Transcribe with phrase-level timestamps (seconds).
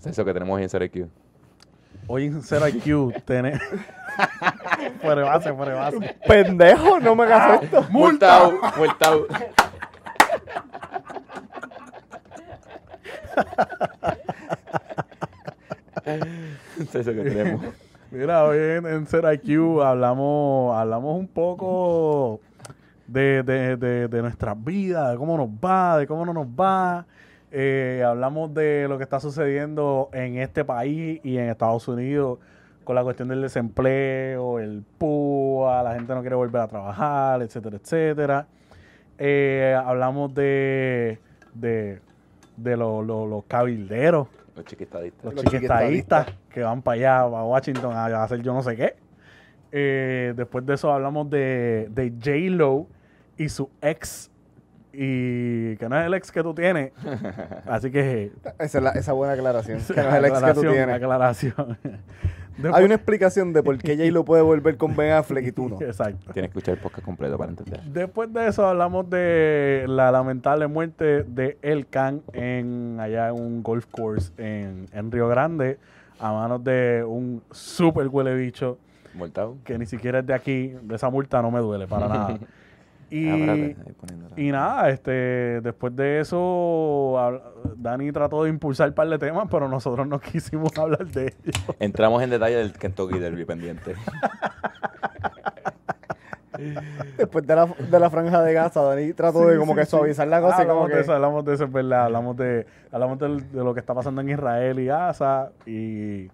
[0.00, 1.08] Es eso que tenemos hoy en CRQ.
[2.06, 3.60] Hoy en IQ tenemos...
[5.00, 6.16] fuera de base, fuera de base.
[6.26, 7.86] Pendejo, no me hagas esto.
[7.90, 9.26] Multado, multado.
[16.80, 17.60] Es eso que tenemos.
[18.10, 22.40] Mira, hoy en, en IQ hablamos, hablamos un poco
[23.06, 27.04] de, de, de, de nuestras vidas, de cómo nos va, de cómo no nos va.
[27.52, 32.38] Eh, hablamos de lo que está sucediendo en este país y en Estados Unidos
[32.84, 37.76] con la cuestión del desempleo, el PUA, la gente no quiere volver a trabajar, etcétera,
[37.76, 38.46] etcétera.
[39.18, 41.18] Eh, hablamos de,
[41.54, 42.00] de,
[42.56, 45.24] de lo- lo- los cabilderos, Los chiquitaditos.
[45.24, 48.94] los Los chiquitadistas que van para allá, a Washington, a hacer yo no sé qué.
[49.72, 52.86] Eh, después de eso hablamos de, de J-Lo
[53.36, 54.30] y su ex,
[54.92, 56.92] y que no es el ex que tú tienes.
[57.66, 58.32] Así que...
[58.58, 59.80] Esa es la, esa buena aclaración.
[59.94, 60.94] Que no es el ex que tú aclaración, tienes.
[60.96, 61.78] aclaración.
[62.58, 65.52] Después- Hay una explicación de por qué Jay lo puede volver con Ben Affleck y
[65.52, 65.80] tú no.
[65.80, 66.32] Exacto.
[66.32, 67.80] Tienes que escuchar el podcast completo para entender.
[67.84, 73.62] Después de eso hablamos de la lamentable muerte de El Can en allá en un
[73.62, 75.78] golf course en, en Río Grande
[76.18, 78.76] a manos de un super huele bicho
[79.14, 79.56] Multado.
[79.64, 80.74] que ni siquiera es de aquí.
[80.82, 82.38] De esa multa no me duele para nada.
[83.10, 83.74] Y, Ah,
[84.36, 87.42] y nada, este, después de eso,
[87.76, 91.64] Dani trató de impulsar un par de temas, pero nosotros no quisimos hablar de ellos.
[91.80, 93.94] Entramos en detalle del Kentucky Derby pendiente.
[97.16, 99.84] Después de la, de la franja de Gaza, Dani trató de Sí, como sí, que
[99.86, 99.90] sí.
[99.92, 100.94] suavizar la cosa y como hablamos que...
[100.96, 102.04] de eso, hablamos de eso, es verdad.
[102.04, 105.50] Hablamos de, hablamos del- de, lo que está pasando en Israel y Gaza.
[105.64, 106.28] Y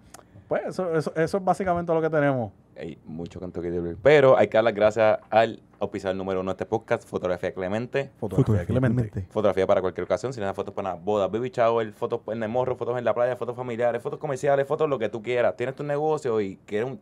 [0.49, 2.51] pues eso, eso, eso es básicamente lo que tenemos.
[2.79, 3.97] Hay mucho Kentucky Derby.
[4.03, 8.11] Pero hay que dar las gracias al oficial número uno de este podcast, Fotografía Clemente.
[8.19, 9.27] Fotografía Clemente.
[9.31, 12.49] Fotografía para cualquier ocasión, si necesitas fotos para una boda, baby shower, fotos en el
[12.49, 15.57] morro, fotos en la playa, fotos familiares, fotos comerciales, fotos lo que tú quieras.
[15.57, 17.01] Tienes tu negocio y quieres un,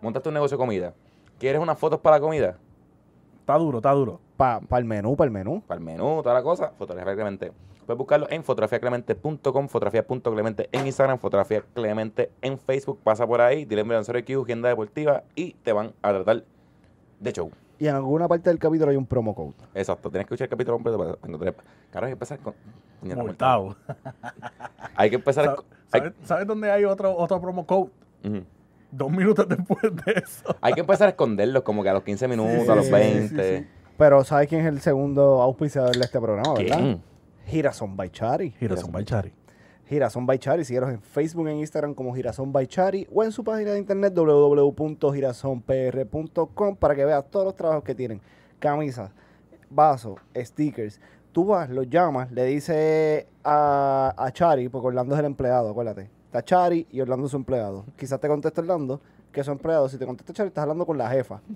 [0.00, 0.94] montas tu negocio de comida.
[1.38, 2.56] ¿Quieres unas fotos para la comida?
[3.40, 4.20] Está duro, está duro.
[4.36, 5.62] Para el menú, para el menú.
[5.66, 7.52] Para el menú, toda la cosa, Fotografía Clemente.
[7.86, 12.98] Puedes buscarlo en fotografiaclemente.com, fotografía.clemente en Instagram, fotografía Clemente en Facebook.
[13.02, 16.42] Pasa por ahí, dile en Lanzero Q, agenda deportiva y te van a tratar
[17.20, 17.50] de show.
[17.78, 19.52] Y en alguna parte del capítulo hay un promo code.
[19.74, 21.54] Exacto, tienes que escuchar el capítulo completo para encontrar.
[21.92, 22.54] Claro, hay que empezar con.
[23.02, 23.76] Multado.
[24.96, 25.44] Hay que empezar.
[25.44, 27.90] ¿Sabes hay, sabes- dónde hay otro, otro promo code?
[28.90, 30.56] Dos minutos después de eso.
[30.60, 32.92] Hay que empezar a esconderlos como que a los 15 minutos, Sí, a los sí,
[32.92, 33.28] 20.
[33.58, 33.68] sí, sí.
[33.98, 36.98] Pero ¿sabes quién es el segundo auspiciador de este programa, verdad?
[37.46, 38.50] Girasón by Chari.
[38.58, 39.32] Girasón Baichari.
[39.88, 40.64] Girasón by Chari.
[40.64, 44.12] Síguenos en Facebook e Instagram como Girasón by Chari o en su página de internet
[44.14, 48.20] www.girasonpr.com para que veas todos los trabajos que tienen.
[48.58, 49.12] Camisas,
[49.70, 51.00] vasos, stickers.
[51.30, 56.10] Tú vas, los llamas, le dices a, a Chari, porque Orlando es el empleado, acuérdate.
[56.24, 57.84] Está Chari y Orlando es su empleado.
[57.96, 59.88] Quizás te conteste Orlando, que es su empleado.
[59.88, 61.40] Si te contesta Chari, estás hablando con la jefa.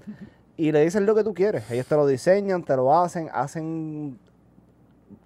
[0.57, 1.71] Y le dices lo que tú quieres.
[1.71, 4.19] Ellos te lo diseñan, te lo hacen, hacen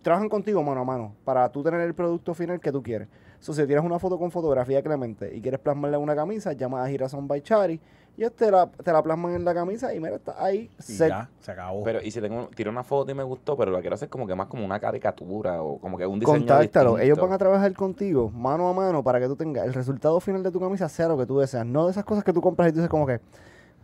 [0.04, 3.08] trabajan contigo mano a mano para tú tener el producto final que tú quieres.
[3.40, 6.52] So, si tienes una foto con fotografía de Clemente y quieres plasmarla en una camisa,
[6.52, 7.80] llama a Girasón by Chari
[8.16, 10.70] y ellos te la, te la plasman en la camisa y mira, está ahí.
[10.78, 11.08] Y set.
[11.08, 11.82] ya, se acabó.
[11.82, 14.26] Pero, y si tengo, tiro una foto y me gustó, pero la quiero hacer como
[14.26, 16.90] que más como una caricatura o como que un diseño Contáctalo.
[16.92, 17.04] distinto.
[17.04, 20.42] Ellos van a trabajar contigo mano a mano para que tú tengas el resultado final
[20.42, 21.66] de tu camisa sea lo que tú deseas.
[21.66, 23.20] No de esas cosas que tú compras y tú dices como que,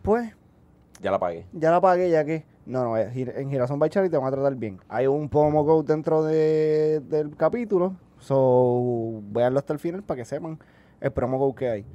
[0.03, 0.33] pues,
[1.03, 1.45] Ya la pagué.
[1.53, 2.45] ya la pagué, ya que.
[2.67, 4.79] No, no, eh, en Girasón by Chari te van a tratar bien.
[4.89, 7.95] Hay un promo code dentro de- del capítulo.
[8.19, 10.59] So, véanlo hasta el final para que sepan
[11.01, 11.87] el promo code que hay.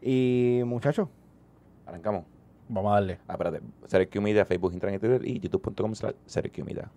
[0.00, 1.08] Y muchachos,
[1.86, 2.24] Arrancamos.
[2.68, 3.18] Vamos a darle.
[3.28, 4.20] Ah, espérate.
[4.20, 6.14] Media, Facebook, Instagram y Twitter y youtube.com slash
[6.64, 6.88] Media.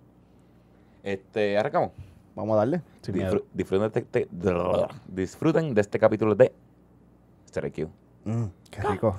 [1.03, 1.91] Este, arrancamos.
[2.35, 2.81] vamos a darle.
[3.53, 4.27] Disfruten, de este,
[5.07, 6.53] disfruten de este capítulo de
[7.51, 7.89] CRQ.
[8.25, 9.15] Mm, qué rico.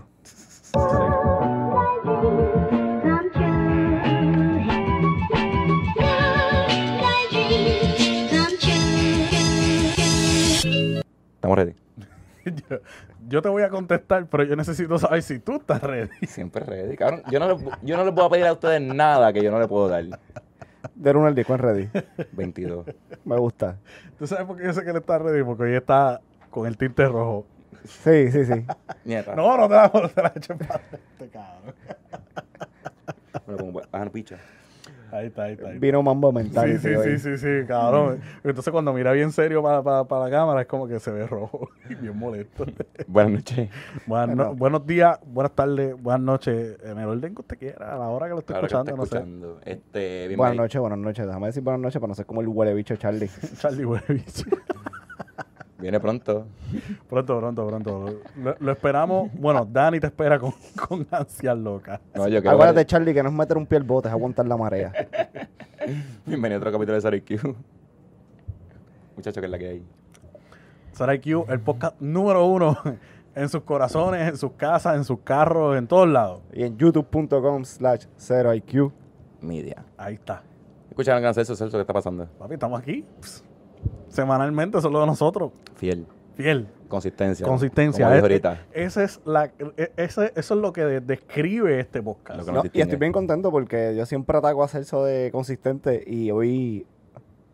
[11.47, 11.75] ¿Estamos ready?
[12.69, 12.78] yo,
[13.28, 16.10] yo te voy a contestar, pero yo necesito saber si tú estás ready.
[16.27, 16.97] Siempre ready.
[16.97, 19.53] Cabrón, yo no, les, yo no les voy a pedir a ustedes nada que yo
[19.53, 20.04] no les puedo dar.
[20.97, 21.89] Del 1 al 10, ¿cuál ready?
[22.33, 22.87] 22.
[23.25, 23.77] Me gusta.
[24.19, 25.45] ¿Tú sabes por qué yo sé que él está ready?
[25.45, 26.21] Porque hoy está
[26.51, 27.47] con el tinte rojo.
[27.84, 28.66] Sí, sí, sí.
[29.04, 29.37] Nieta.
[29.37, 30.81] No, no te la, no te la eches para
[31.13, 31.75] este cabrón.
[33.47, 34.37] Lo pongo- ah, picha.
[35.13, 35.67] Ahí está, ahí está.
[35.69, 35.81] ahí está.
[35.81, 36.79] Vino mambo mental.
[36.79, 38.21] Sí, sí, sí, sí, sí, cabrón.
[38.45, 41.27] Entonces cuando mira bien serio para, para, para la cámara es como que se ve
[41.27, 42.65] rojo y bien molesto.
[43.07, 43.71] Buenas noches.
[44.07, 47.99] Buenas no- buenos días, buenas tardes, buenas noches, en el orden que usted quiera, a
[47.99, 49.25] la hora que lo esté que escuchando, no sé.
[49.65, 50.35] Este.
[50.37, 51.27] Buenas noches, buenas noches.
[51.27, 53.31] Déjame decir buenas noches para no ser como el huele bicho Charlie.
[53.59, 54.45] Charlie Huevich.
[55.78, 56.47] Viene pronto.
[57.09, 58.21] Pronto, pronto, pronto.
[58.37, 59.31] Lo, lo esperamos.
[59.34, 60.53] Bueno, Dani te espera con,
[60.89, 62.01] con ansias locas.
[62.15, 62.87] No, yo creo Acuérdate, que...
[62.87, 64.93] Charlie, que no es meter un pie al bote, es aguantar la marea.
[66.27, 67.55] Bienvenido a otro capítulo de Q.
[69.17, 69.87] Muchachos, que es la que hay.
[70.93, 72.79] Sarai Q, el podcast número uno
[73.34, 76.41] en sus corazones, en sus casas, en sus carros, en todos lados.
[76.55, 78.93] y en youtube.com slash 0IQ.
[79.43, 79.84] Media.
[79.99, 80.43] Ahí está.
[80.89, 82.27] Escucharon el Celso, Celso, ¿qué está pasando?
[82.39, 83.05] Papi, estamos aquí.
[84.09, 85.53] Semanalmente, solo de nosotros.
[85.77, 86.07] Fiel.
[86.37, 86.69] Fiel.
[86.89, 87.47] Consistencia.
[87.47, 88.05] Consistencia.
[88.05, 88.53] Como Eh, ahorita.
[88.73, 92.47] eh, esa es la, eh, ese- eso es lo que de- describe este podcast.
[92.47, 96.31] Lo No, y estoy bien contento porque yo siempre ataco a Celso de consistente y
[96.31, 96.87] hoy,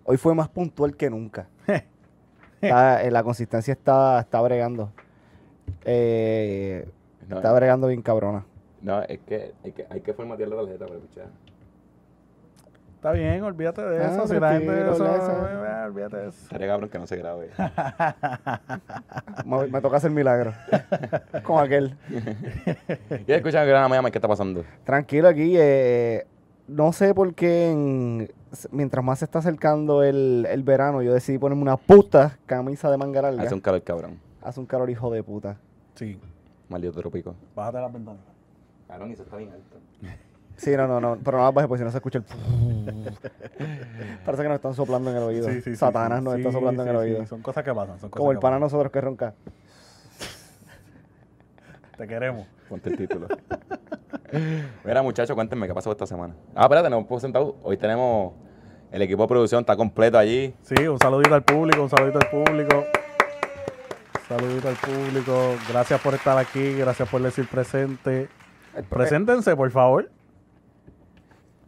[0.04, 1.48] hoy fue más puntual que nunca.
[2.60, 4.92] Está- eh, la consistencia está, está bregando.
[5.84, 6.86] Eh,
[7.28, 8.44] No, está bregando bien cabrona.
[8.82, 11.26] no, es que hay que, hay que formatear la tarjeta para escuchar.
[13.02, 14.28] Está bien, olvídate de Ah, eso.
[14.28, 14.66] Si la gente.
[14.66, 15.48] tranquilo, eso, eso.
[15.48, 16.38] eh, olvídate de eso.
[16.44, 17.50] Estaría cabrón que no se grabe.
[19.44, 20.52] Me, me toca hacer milagro.
[21.42, 21.96] Con aquel.
[23.26, 24.64] y escuchan que Miami, ¿qué está pasando?
[24.84, 25.54] Tranquilo aquí.
[25.58, 26.26] eh,
[26.68, 28.30] no sé por qué en-
[28.70, 32.98] mientras más se está acercando el, el verano, yo decidí ponerme una puta camisa de
[32.98, 33.42] manga larga.
[33.42, 34.20] Hace un calor cabrón.
[34.42, 35.56] Hace un calor hijo de puta.
[35.96, 36.20] Sí,
[36.68, 37.34] Maldito trópico.
[37.56, 38.20] bájate las ventanas.
[38.86, 39.71] Cabrón, y eso está bien alto.
[40.56, 41.18] Sí, no, no, no.
[41.22, 42.24] Pero no las bajes porque si no se escucha el...
[44.24, 45.48] Parece que nos están soplando en el oído.
[45.48, 47.26] Sí, sí, Satanás sí, nos sí, está soplando en el sí, oído.
[47.26, 47.98] Son cosas que pasan.
[47.98, 49.34] Son cosas Como el que pana nosotros que ronca.
[51.96, 52.46] Te queremos.
[52.68, 53.28] Ponte el título.
[54.84, 56.34] Mira, muchachos, cuéntenme qué pasó esta semana.
[56.54, 57.56] Ah, espérate, no hemos presentado.
[57.62, 58.32] Hoy tenemos
[58.90, 60.54] el equipo de producción, está completo allí.
[60.62, 62.84] Sí, un saludito al público, un saludito al público.
[64.20, 65.54] Un saludito al público.
[65.68, 68.28] Gracias por estar aquí, gracias por decir presente.
[68.74, 70.10] El Preséntense, por favor.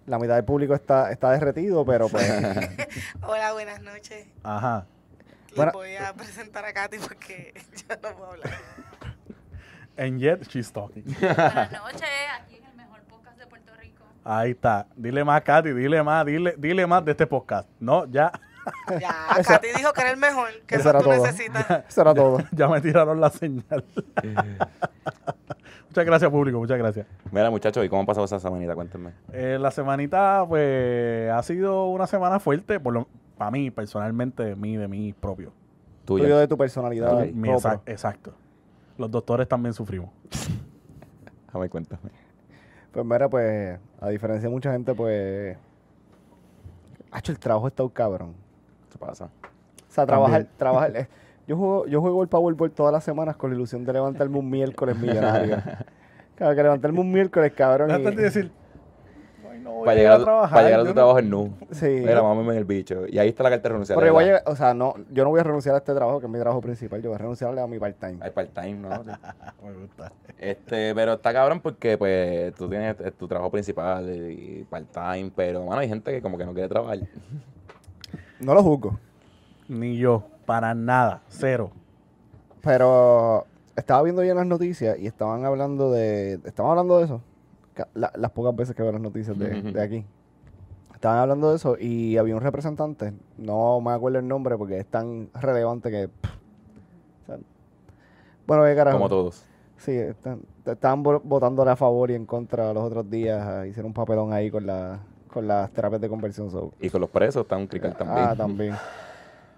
[0.07, 2.29] La mitad del público está, está derretido, pero pues...
[3.23, 4.27] Hola, buenas noches.
[4.43, 4.87] Ajá.
[5.49, 5.73] Les Bueno.
[5.73, 7.55] voy a presentar a Katy porque
[7.89, 8.51] yo no puedo hablar.
[9.97, 11.05] And yet she's talking.
[11.05, 12.03] Buenas noches,
[12.41, 14.05] aquí en el mejor podcast de Puerto Rico.
[14.25, 14.87] Ahí está.
[14.97, 17.69] Dile más, Katy, dile más, dile, dile más de este podcast.
[17.81, 18.33] No, ya,
[19.01, 19.15] Ya,
[19.47, 21.23] Katy dijo que era el mejor, que Eso tú todo.
[21.23, 21.85] necesitas.
[21.89, 22.39] Eso era todo.
[22.51, 23.85] ya me tiraron la señal.
[25.95, 27.07] Muchas gracias, público, muchas gracias.
[27.31, 28.75] Mira, muchachos, ¿y cómo ha pasado esa semanita?
[28.75, 29.13] Cuéntenme.
[29.33, 33.07] Eh, la semanita, pues, ha sido una semana fuerte, por lo,
[33.39, 35.53] para mí, personalmente, de mí, de mí propio.
[36.05, 36.25] Tuya.
[36.25, 37.25] Tuyo de tu personalidad.
[37.27, 38.33] Mi exa- exacto.
[38.99, 40.11] Los doctores también sufrimos.
[41.47, 42.11] Déjame cuéntame.
[42.91, 45.57] Pues mira, pues, a diferencia de mucha gente, pues...
[47.13, 48.35] Hacho, el trabajo está un cabrón.
[48.91, 49.27] ¿Qué pasa?
[49.27, 51.07] O sea, trabajar, trabajar.
[51.47, 54.51] Yo juego, yo juego el Powerball todas las semanas con la ilusión de levantarme un
[54.51, 55.57] miércoles millonario.
[56.37, 57.91] Claro, que levantarme un miércoles, cabrón.
[57.91, 58.51] y- Antes de decir,
[59.49, 60.51] "Ay, no voy Para llegar, a a trabajar.
[60.57, 61.55] para llegar a tu no- trabajo en nu.
[61.71, 61.87] Sí.
[61.87, 63.07] Mira, mámame el bicho.
[63.07, 63.97] Y ahí está la carta de renunciar.
[63.97, 65.95] Pero yo voy a llegar- o sea, no, yo no voy a renunciar a este
[65.95, 67.01] trabajo, que es mi trabajo principal.
[67.01, 68.17] Yo voy a renunciarle a mi part-time.
[68.21, 68.89] Hay part-time, ¿no?
[69.65, 70.11] Me gusta.
[70.39, 75.65] Este, pero está cabrón porque pues tú tienes eh, tu trabajo principal y part-time, pero
[75.67, 76.99] mano, hay gente que como que no quiere trabajar.
[78.41, 78.99] No lo juzgo.
[79.69, 81.71] Ni yo, para nada, cero.
[82.63, 83.45] Pero
[83.77, 86.41] estaba viendo ya en las noticias y estaban hablando de.
[86.45, 87.21] Estaban hablando de eso.
[87.95, 90.05] La- las pocas veces que veo las noticias de, aquí.
[90.95, 93.13] Estaban hablando de eso y había un representante.
[93.37, 96.09] No me acuerdo el nombre porque es tan relevante que.
[96.09, 97.39] pff, o sea,
[98.47, 98.97] bueno, qué carajo.
[98.97, 99.45] Como todos.
[99.77, 103.45] Sí, están, estaban vo- votándole a favor y en contra los otros días.
[103.47, 106.51] ah, Hicieron un papelón ahí con, la, con las terapias de conversión.
[106.51, 108.27] so, Y con los presos está un crical también.
[108.27, 108.75] Ah, también.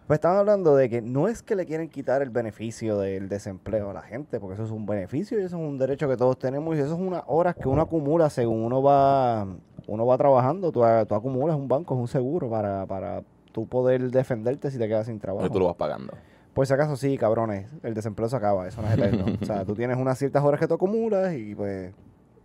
[0.06, 3.90] Pues estaban hablando de que no es que le quieren quitar el beneficio del desempleo
[3.90, 6.38] a la gente, porque eso es un beneficio y eso es un derecho que todos
[6.38, 9.48] tenemos y eso es unas horas que uno acumula según uno va
[9.88, 10.70] uno va trabajando.
[10.70, 14.86] Tú, tú acumulas un banco, es un seguro para, para tú poder defenderte si te
[14.86, 15.44] quedas sin trabajo.
[15.44, 16.12] Y tú lo vas pagando.
[16.54, 19.25] Por si acaso sí, cabrones, el desempleo se acaba, eso no es eterno.
[19.42, 21.92] o sea, tú tienes unas ciertas horas que tú acumulas y pues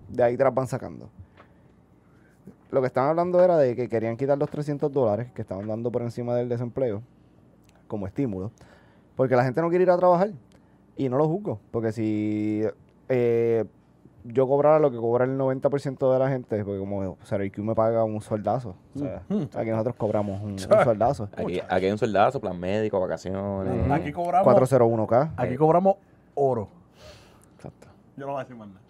[0.09, 1.09] de ahí te las van sacando.
[2.71, 5.91] Lo que estaban hablando era de que querían quitar los 300 dólares que estaban dando
[5.91, 7.03] por encima del desempleo
[7.91, 8.51] como estímulo,
[9.17, 10.31] porque la gente no quiere ir a trabajar
[10.95, 12.63] y no lo juzgo, porque si
[13.09, 13.65] eh,
[14.23, 17.45] yo cobrara lo que cobra el 90% de la gente, porque como o sea, el
[17.47, 19.23] IQ me paga un soldazo, o sea,
[19.57, 21.27] aquí nosotros cobramos un, un soldazo.
[21.35, 23.91] Aquí, aquí hay un soldazo, plan médico, vacaciones.
[23.91, 25.33] Aquí cobramos, 401k.
[25.35, 25.97] aquí cobramos
[26.33, 26.69] oro.
[27.57, 27.89] Exacto.
[28.15, 28.81] Yo no voy a decir más nada.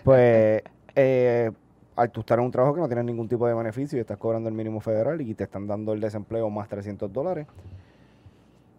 [0.04, 0.62] Pues,
[0.94, 1.50] eh,
[1.96, 4.18] al tú estar en un trabajo que no tienes ningún tipo de beneficio y estás
[4.18, 7.46] cobrando el mínimo federal y te están dando el desempleo más 300 dólares,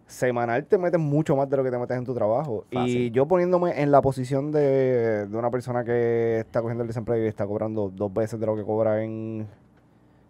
[0.06, 2.64] semanal te metes mucho más de lo que te metes en tu trabajo.
[2.70, 3.12] Y Fácil.
[3.12, 7.26] yo poniéndome en la posición de, de una persona que está cogiendo el desempleo y
[7.26, 9.46] está cobrando dos veces de lo que cobra en,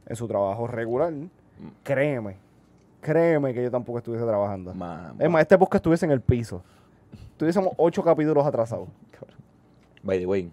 [0.06, 1.12] en su trabajo regular,
[1.82, 2.44] créeme
[3.04, 4.74] créeme que yo tampoco estuviese trabajando.
[4.74, 6.62] Man, Es más, este podcast estuviese en el piso.
[7.36, 8.88] Tuviésemos ocho capítulos atrasados.
[10.02, 10.50] By the way,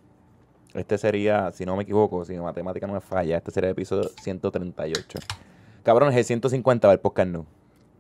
[0.73, 3.73] este sería, si no me equivoco, si mi matemática no me falla, este sería el
[3.73, 5.19] episodio 138.
[5.83, 7.45] Cabrón, es el 150 del podcast no.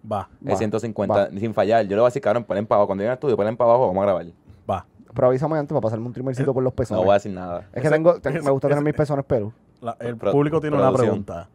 [0.09, 1.29] Va, El Va, 150, va.
[1.39, 1.83] sin fallar.
[1.83, 2.87] Yo le voy a decir, cabrón, ponen para abajo.
[2.87, 4.25] Cuando llegue al estudio, ponen para abajo, vamos a grabar.
[4.69, 4.85] va.
[5.13, 6.99] Pero avísame antes para pasarme un trimercito por los pezones.
[7.01, 7.59] No voy a decir nada.
[7.73, 9.51] es que Ese- tengo, ese- me gusta tener ese- mis pezones pelos.
[9.81, 11.49] La- el Pro- público tiene una pregunta.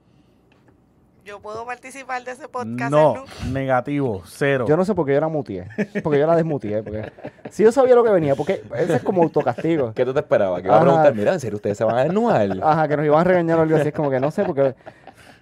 [1.24, 2.88] Yo puedo participar de ese podcast.
[2.92, 4.64] No, negativo, cero.
[4.68, 5.66] Yo no sé por qué yo la mutié.
[6.04, 6.84] Porque yo la desmutié.
[6.84, 7.10] Porque
[7.50, 9.92] si yo sabía lo que venía, porque ese es como autocastigo.
[9.92, 10.62] ¿Qué tú te esperabas?
[10.62, 12.48] Que iba a preguntar, mira, en serio, ustedes se van a desnudar.
[12.62, 13.88] Ajá, que nos iban a regañar o algo así.
[13.88, 14.76] Es como que no sé, porque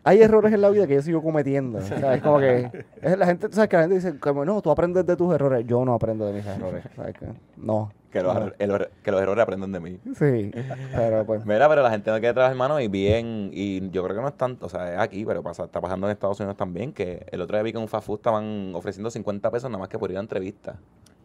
[0.04, 1.78] hay errores en la vida que yo sigo cometiendo.
[1.78, 4.60] O sea, es como que es la gente, sabes que la gente dice, como, no,
[4.62, 5.66] tú aprendes de tus errores.
[5.66, 6.84] Yo no aprendo de mis errores.
[6.96, 7.26] ¿sabes qué?
[7.56, 7.90] No.
[8.12, 8.52] Que los, no.
[8.58, 9.98] el- que los errores aprendan de mí.
[10.16, 10.52] Sí,
[10.94, 11.44] pero pues.
[11.44, 14.28] Mira, pero la gente no quiere trabajar, hermano, y bien, y yo creo que no
[14.28, 17.26] es tanto, o sea, es aquí, pero pasa, está pasando en Estados Unidos también, que
[17.32, 19.88] el otro día vi que en un fast food estaban ofreciendo 50 pesos nada más
[19.88, 20.76] que por ir a la entrevista.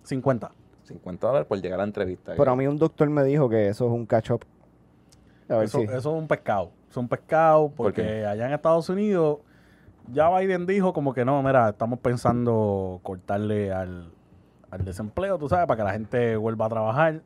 [0.04, 0.50] 50.
[0.86, 2.34] 50 dólares por llegar a la entrevista.
[2.36, 4.44] Pero a mí un doctor me dijo que eso es un catch up.
[5.48, 6.72] A ver Eso, eso es un pescado.
[6.89, 9.39] Es un pescado ¿Por porque allá en Estados Unidos
[10.12, 14.12] ya Biden dijo como que no, mira, estamos pensando cortarle al,
[14.72, 17.22] al desempleo, tú sabes, para que la gente vuelva a trabajar.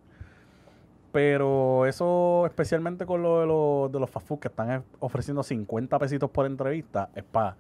[1.12, 6.00] Pero eso, especialmente con lo de, los de los fast food que están ofreciendo 50
[6.00, 7.56] pesitos por entrevista, es para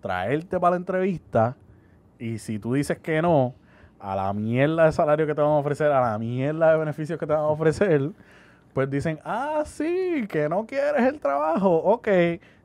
[0.00, 1.56] traerte para la entrevista
[2.18, 3.54] y si tú dices que no,
[3.98, 7.18] a la mierda de salario que te van a ofrecer, a la mierda de beneficios
[7.18, 8.10] que te van a ofrecer,
[8.72, 11.76] pues dicen, ah, sí, que no quieres el trabajo.
[11.76, 12.08] Ok,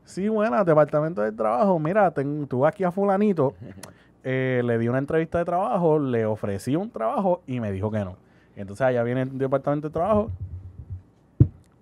[0.06, 1.78] sí, buena, departamento del trabajo.
[1.80, 3.54] Mira, ten- tú aquí a fulanito,
[4.24, 8.00] eh, le di una entrevista de trabajo, le ofrecí un trabajo y me dijo que
[8.06, 8.18] no.
[8.56, 10.32] Entonces allá viene el departamento de trabajo,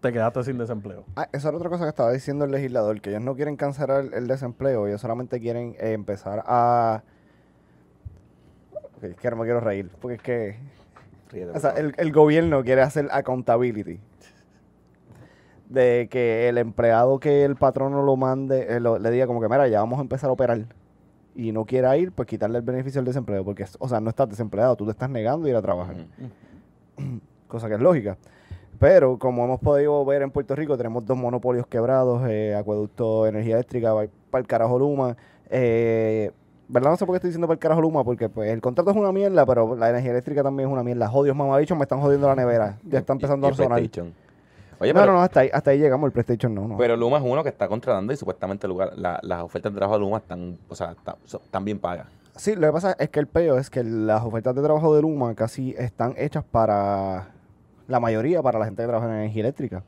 [0.02, 1.04] te quedaste sin desempleo.
[1.16, 4.06] Ah, esa era otra cosa que estaba diciendo el legislador, que ellos no quieren cancelar
[4.14, 7.02] el, desempleo, ellos solamente quieren eh, empezar a...
[9.02, 10.56] Es que no me quiero reír, porque es que...
[11.30, 14.00] Ríete, O sea, el, el gobierno quiere hacer accountability.
[15.70, 19.50] De que el empleado que el patrono lo mande, eh, lo- le diga como que,
[19.50, 20.66] mira, ya vamos a empezar a operar.
[21.36, 23.44] Y no quiera ir, pues quitarle el beneficio del desempleo.
[23.44, 25.96] Porque, o sea, no estás desempleado, tú te estás negando a ir a trabajar.
[27.48, 28.18] Cosa que es lógica.
[28.80, 33.56] Pero, como hemos podido ver en Puerto Rico, tenemos dos monopolios quebrados, eh, Acueducto Energía
[33.56, 33.94] Eléctrica,
[34.30, 35.16] para el carajo Luma.
[35.50, 36.32] Eh,
[36.68, 36.90] ¿Verdad?
[36.92, 38.98] No sé por qué estoy diciendo para el carajo Luma, porque pues el contrato es
[38.98, 41.08] una mierda, pero la energía eléctrica también es una mierda.
[41.08, 42.78] Jodios mamabichos me están jodiendo la nevera.
[42.84, 43.78] Ya está empezando Y- a sonar.
[43.78, 44.14] PlayStation.
[44.80, 46.08] Oye, no, pero, no, no, hasta ahí, hasta ahí llegamos.
[46.08, 46.78] El PlayStation no, no.
[46.78, 49.98] pero Luma es uno que está contratando y supuestamente lugar- la- las ofertas de trabajo
[49.98, 52.08] de Luma están, o sea, están bien pagas.
[52.36, 55.02] Sí, lo que pasa es que el peo es que las ofertas de trabajo de
[55.02, 57.28] Luma casi están hechas para
[57.88, 59.84] la mayoría, para la gente que trabaja en energía eléctrica.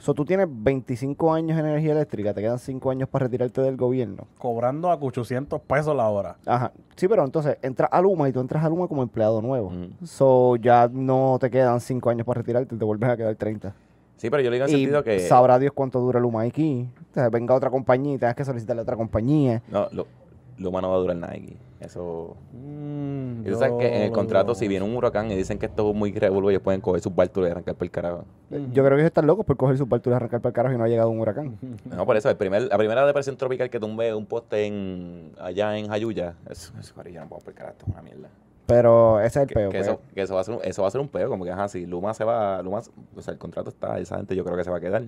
[0.00, 3.76] So, tú tienes 25 años en energía eléctrica, te quedan 5 años para retirarte del
[3.76, 4.28] gobierno.
[4.38, 6.36] Cobrando a 800 pesos la hora.
[6.46, 6.70] Ajá.
[6.94, 9.66] Sí, pero entonces entras a Luma y tú entras a Luma como empleado nuevo.
[9.66, 9.88] Ujú.
[10.06, 13.74] So, ya no te quedan 5 años para retirarte, te vuelves a quedar 30.
[14.18, 15.20] Sí, pero yo le digo en Y sentido que...
[15.20, 16.88] sabrá Dios cuánto dura Luma aquí.
[16.98, 19.62] Entonces, venga otra compañía y tengas que solicitarle a otra compañía.
[19.68, 20.06] No, lo,
[20.58, 21.56] Luma no va a durar nada aquí.
[21.80, 22.36] Eso...
[22.52, 25.56] Mm, Y tú sabes que en el yo- contrato, si viene un huracán y dicen
[25.60, 28.24] que esto es muy revuelo, ellos pueden coger sus bártulos y arrancar por el carajo.
[28.50, 30.54] Eh, Yo creo que ellos están locos por coger su parto y arrancar para el
[30.54, 31.56] carajo y no ha llegado un huracán.
[31.84, 35.78] No, por eso, el primer, la primera depresión tropical que tumbe un poste en, allá
[35.78, 38.28] en Jayuya, eso, eso, corillo, no puedo por el carajo, esto es una mierda.
[38.68, 39.70] Pero ese es el peo.
[39.70, 39.88] que pues.
[39.88, 41.50] eso, que eso va a ser un, eso va a ser un peo, como que
[41.50, 42.82] ajá, si Luma se va, Luma,
[43.16, 45.04] o sea, el contrato está, esa gente yo creo que se va a quedar.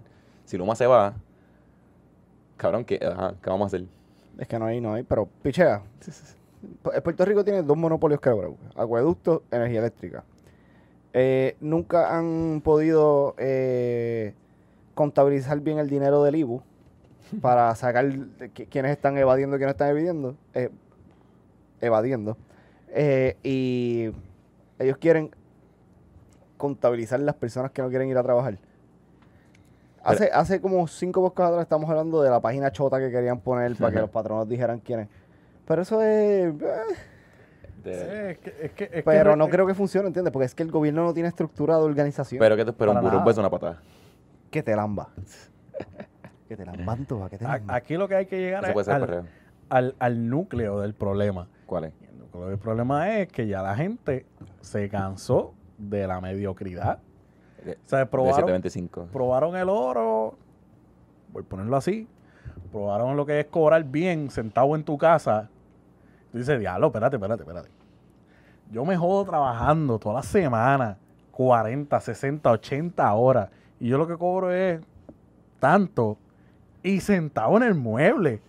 [0.46, 1.12] Si Luma se va,
[2.56, 3.86] cabrón, ¿qué, ajá, ¿qué vamos a hacer?
[4.38, 5.82] Es que no hay, no hay, pero pichea.
[6.82, 10.24] Pu- Puerto Rico tiene dos monopolios quebrados: acueducto, energía eléctrica.
[11.12, 14.32] Eh, nunca han podido eh,
[14.94, 16.62] contabilizar bien el dinero del IBU
[17.42, 20.34] para sacar de qui- quiénes están evadiendo y quiénes están evadiendo.
[20.54, 20.70] eh,
[21.80, 22.36] evadiendo.
[22.92, 24.10] Eh, y
[24.78, 25.30] ellos quieren
[26.56, 28.58] contabilizar las personas que no quieren ir a trabajar.
[30.02, 33.76] Hace, hace como cinco podcasts atrás estamos hablando de la página chota que querían poner
[33.76, 35.08] para que los patronos dijeran quiénes.
[35.66, 36.08] Pero eso es...
[36.08, 36.54] eh,
[37.84, 40.32] De- Sí, es que, es que- es pero que- no creo que funcione, ¿entiendes?
[40.32, 42.38] Porque es que el gobierno no tiene estructura de organización.
[42.38, 43.80] pero que te espera un Para burro, un beso, una patada.
[44.50, 45.08] que te lamba.
[46.48, 47.76] que te lamban toda, que te a- lamban.
[47.76, 49.24] aquí lo que hay que llegar es al,
[49.68, 51.46] al- al núcleo del problema.
[51.66, 51.92] ¿Cuál es?
[52.32, 54.26] El problema es que ya la gente
[54.60, 56.98] se cansó de la mediocridad.
[57.64, 59.08] De, O sea, de probaron, 725.
[59.12, 60.36] probaron el oro,
[61.32, 62.08] por ponerlo así,
[62.70, 65.48] probaron lo que es cobrar bien sentado en tu casa.
[66.32, 67.68] Tú dices, diablo, espérate, espérate, espérate.
[68.70, 70.96] Yo me jodo trabajando toda la semana,
[71.32, 74.80] 40, 60, 80 horas, y yo lo que cobro es
[75.58, 76.16] tanto,
[76.82, 78.40] y sentado en el mueble.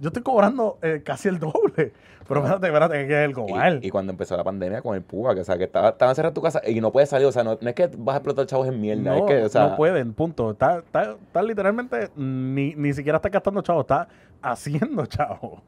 [0.00, 1.92] Yo estoy cobrando eh, casi el doble.
[2.26, 3.80] Pero espérate, espérate, que es el cobal.
[3.82, 6.10] Y, y cuando empezó la pandemia con el púa, que, o sea, que estaba, estaba
[6.10, 8.14] encerrado en tu casa y no puedes salir, o sea, no, no es que vas
[8.14, 10.50] a explotar chavos en mierda, no, es que, o sea, no pueden, punto.
[10.50, 14.08] Está, está, está literalmente, ni, ni siquiera está gastando chavo, está
[14.42, 15.62] haciendo chavo.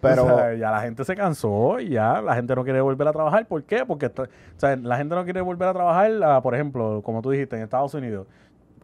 [0.00, 3.06] Pero- O sea, ya la gente se cansó y ya la gente no quiere volver
[3.08, 3.46] a trabajar.
[3.46, 3.84] ¿Por qué?
[3.84, 4.26] Porque o
[4.56, 7.62] sea, la gente no quiere volver a trabajar, ah, por ejemplo, como tú dijiste, en
[7.64, 8.26] Estados Unidos.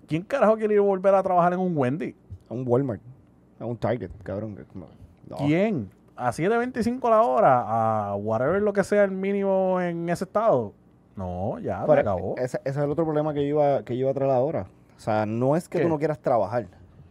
[0.06, 2.14] ¿Quién carajo quiere ir a volver a trabajar en un Wendy?
[2.50, 3.00] A un Walmart.
[3.60, 4.56] A un Target, cabrón.
[5.28, 5.36] No.
[5.36, 5.90] ¿Quién?
[6.16, 10.72] A 7.25 la hora, a whatever lo que sea el mínimo en ese estado.
[11.16, 12.34] No, ya, se Pero acabó.
[12.36, 14.66] Ese, ese es el otro problema que yo iba, que yo iba a traer ahora.
[14.96, 15.84] O sea, no es que ¿Qué?
[15.84, 16.66] tú no quieras trabajar.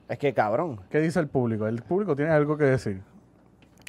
[0.10, 0.80] Es que, cabrón.
[0.90, 1.68] ¿Qué dice el público?
[1.68, 3.02] El público tiene algo que decir.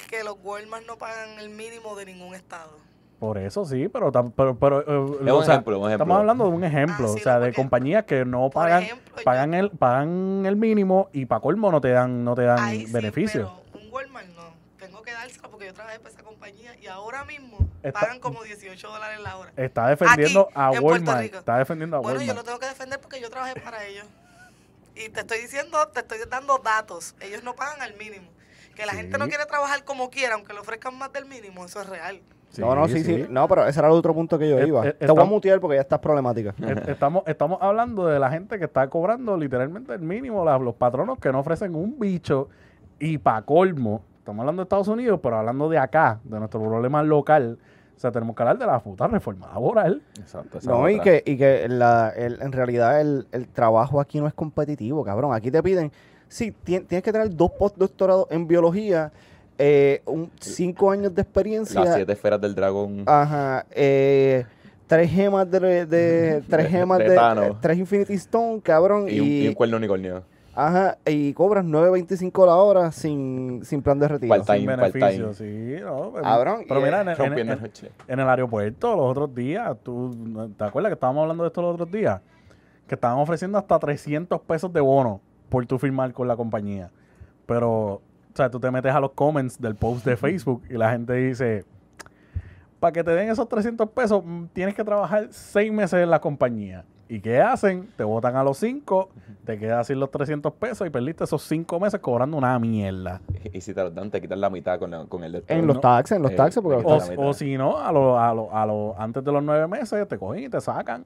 [0.09, 2.71] Que los Walmart no pagan el mínimo de ningún estado.
[3.19, 5.89] Por eso sí, pero, tam- pero, pero eh, Es o un sea, ejemplo, un ejemplo.
[5.91, 9.23] estamos hablando de un ejemplo, Ah, o sea, de compañías que no pagan ejemplo, yo-
[9.25, 12.85] pagan el pagan el mínimo y para colmo no te dan no te dan sí,
[12.89, 13.51] beneficios.
[13.73, 14.53] pero un Walmart no.
[14.77, 18.41] Tengo que dársela porque yo trabajé para esa compañía y ahora mismo Está- pagan como
[18.41, 19.51] 18 dólares la hora.
[19.57, 22.45] Está defendiendo Aquí, a Walmart, está defendiendo a Bueno, yo lo Walmart.
[22.47, 24.05] tengo que defender porque yo trabajé para ellos.
[24.95, 27.15] Y te estoy diciendo, te estoy dando datos.
[27.19, 28.29] Ellos no pagan al mínimo.
[28.75, 31.81] Que la gente no quiere trabajar como quiera, aunque le ofrezcan más del mínimo, eso
[31.81, 32.21] es real.
[32.57, 34.87] No, no, sí, sí, No, pero ese era el otro punto que yo Eh, iba.
[34.87, 36.53] eh, Te voy a mutear porque ya estás problemática.
[36.61, 40.75] Eh, Estamos, estamos hablando de la gente que está cobrando literalmente el mínimo, la- los
[40.75, 42.49] patronos que no ofrecen un bicho
[42.99, 47.01] y para colmo, estamos hablando de Estados Unidos, pero hablando de acá, de nuestro problema
[47.03, 47.57] local,
[47.95, 50.01] o sea, tenemos que hablar de la puta reforma laboral.
[50.19, 54.19] Exacto, esa No, y que, y que la, el- en realidad el, el trabajo aquí
[54.19, 55.33] no es competitivo, cabrón.
[55.33, 55.91] Aquí te piden,
[56.27, 59.11] sí, tien- tienes que tener dos postdoctorados en biología,
[59.59, 61.79] eh, un, cinco años de experiencia.
[61.81, 63.03] Las siete esferas del dragón.
[63.05, 64.45] Ajá, eh,
[64.87, 69.19] tres gemas de, de- tres gemas De de, eh, tres Infinity Stone, cabrón, y, y,
[69.19, 70.23] un, y un cuerno unicornio.
[70.55, 74.29] ajá, y cobras 9.25 la hora sin, sin plan de retiro.
[74.29, 74.57] Part-time.
[74.59, 77.59] Sin beneficio, sí, no, Cabrón, Pero mira, en, en- en-
[78.07, 80.15] en el aeropuerto los otros días, ¿tú
[80.57, 82.21] te acuerdas que estábamos hablando de esto los otros días?
[82.87, 86.89] Que estaban ofreciendo hasta 300 pesos de bono por tu firmar con la compañía.
[87.45, 88.01] Pero,
[88.33, 91.13] o sea, tú te metes a los comments del post de Facebook y la gente
[91.13, 91.65] dice,
[92.79, 96.19] para que te den esos 300 pesos, mm, tienes que trabajar seis meses en la
[96.21, 96.85] compañía.
[97.11, 97.89] ¿Y qué hacen?
[97.97, 99.09] Te botan a los cinco,
[99.43, 103.19] te quedas sin los 300 pesos y perdiste esos cinco meses cobrando una mierda.
[103.51, 105.65] Y, y si te los dan, te quitan la mitad con, la- con el En
[105.65, 105.81] los no.
[105.81, 108.55] taxes, en los Eh, taxes, porque los O, o si no, a lo, a lo,
[108.55, 111.03] a lo, antes de los nueve meses te cogen y te sacan.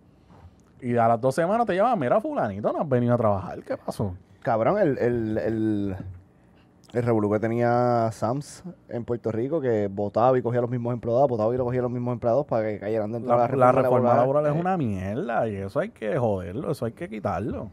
[0.82, 3.64] Y a las dos semanas te llaman, mira, fulanito, no has venido a trabajar.
[3.64, 4.14] ¿Qué pasó?
[4.42, 5.96] Cabrón, el, el, el,
[6.94, 11.28] el revolú que tenía Sams en Puerto Rico, que votaba y cogía los mismos empleados,
[11.28, 13.72] votaba y lo cogía los mismos empleados para que cayeran dentro La, de la la
[13.72, 17.70] reforma laboral es Eh, una mierda y eso hay que joderlo, eso hay que quitarlo.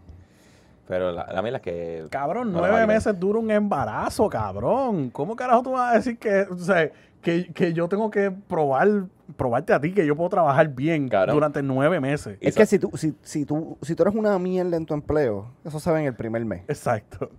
[0.88, 2.06] Pero la, la mierda es que.
[2.11, 5.11] Cabrón, nueve meses dura un embarazo, cabrón.
[5.11, 6.90] ¿Cómo carajo tú vas a decir que, o sea,
[7.22, 9.04] que, que yo tengo que probar,
[9.37, 11.35] probarte a ti que yo puedo trabajar bien Cabrón.
[11.37, 12.38] durante nueve meses?
[12.40, 15.46] Es que si tú, si, si, tú, si tú eres una mierda en tu empleo,
[15.64, 16.62] eso se ve en el primer mes.
[16.68, 17.30] Exacto.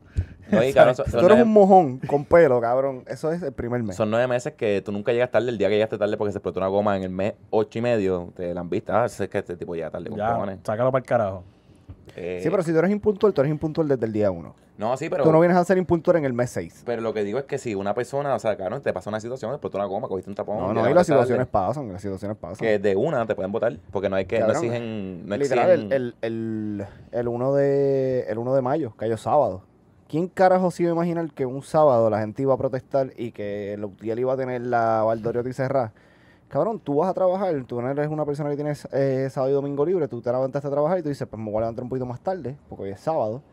[0.51, 3.31] No, y, cabrón, son, Si son tú eres nueve, un mojón con pelo, cabrón, eso
[3.31, 3.95] es el primer mes.
[3.95, 5.49] son nueve meses que tú nunca llegas tarde.
[5.49, 7.81] El día que llegaste tarde porque se explotó una goma en el mes ocho y
[7.81, 8.93] medio, te la han visto.
[8.93, 10.59] Ah, es que este tipo llega tarde con Ya, cojones.
[10.63, 11.43] sácalo para el carajo.
[12.15, 14.53] Eh, Sí, pero si tú eres impuntual, tú eres impuntual desde el día uno.
[14.81, 15.23] No, sí, pero.
[15.23, 16.81] Tú no vienes a ser impuntual en el mes 6.
[16.87, 19.19] Pero lo que digo es que si una persona, o sea, cabrón, te pasa una
[19.19, 20.57] situación, explotó una goma, cogiste un tapón.
[20.57, 22.57] No, no, y las situaciones pasan, las situaciones pasan.
[22.57, 25.69] Que de una te pueden votar, porque no hay que, no Cabrón, exigen, no Literal,
[25.69, 25.91] exigen.
[25.93, 29.61] el, el, el, el 1 de, el 1 de mayo, cayó sábado.
[30.09, 33.31] ¿Quién carajo se iba a imaginar que un sábado la gente iba a protestar y
[33.31, 35.93] que el UTIEL iba a tener la Valdoriotti cerrada?
[36.47, 39.53] Cabrón, tú vas a trabajar, tú no eres una persona que tienes eh, sábado y
[39.53, 41.83] domingo libre, tú te levantaste a trabajar y tú dices, pues me voy a levantar
[41.83, 43.43] un poquito más tarde, porque hoy es sábado.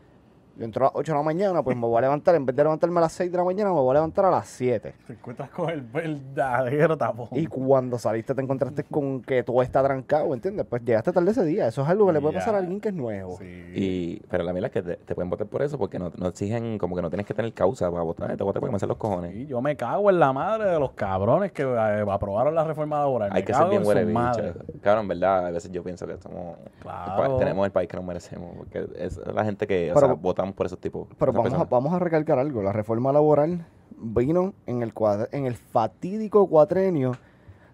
[0.59, 2.53] Yo entro a las 8 de la mañana, pues me voy a levantar, en vez
[2.53, 4.93] de levantarme a las 6 de la mañana, me voy a levantar a las 7.
[5.07, 7.29] Te encuentras con el verdadero tapón.
[7.31, 10.65] Y cuando saliste te encontraste con que todo está trancado, ¿entiendes?
[10.69, 11.67] Pues llegaste tarde ese día.
[11.69, 13.37] Eso es algo que le puede pasar a alguien que es nuevo.
[13.37, 13.45] Sí.
[13.73, 16.27] Y, pero la mierda es que te, te pueden votar por eso, porque no, no
[16.27, 18.89] exigen, como que no tienes que tener causa para votar, te votan porque me hacen
[18.89, 19.31] los cojones.
[19.31, 22.99] Sí, yo me cago en la madre de los cabrones que eh, aprobaron la reforma
[22.99, 23.29] laboral.
[23.31, 24.53] Hay Me que ser bien en huele bicho.
[24.81, 27.37] Cabrón, en verdad, a veces yo pienso que somos el Claro.
[27.37, 30.48] tenemos el país que nos merecemos, porque es la gente que, o Pero- sea, votamos
[30.53, 31.07] por esos tipos.
[31.17, 32.61] Pero vamos a, vamos a recalcar algo.
[32.61, 33.65] La reforma laboral
[33.97, 37.13] vino en el, cuadra- en el fatídico cuatrenio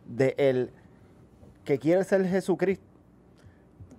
[0.05, 0.71] de el
[1.63, 2.83] que quiere ser Jesucristo.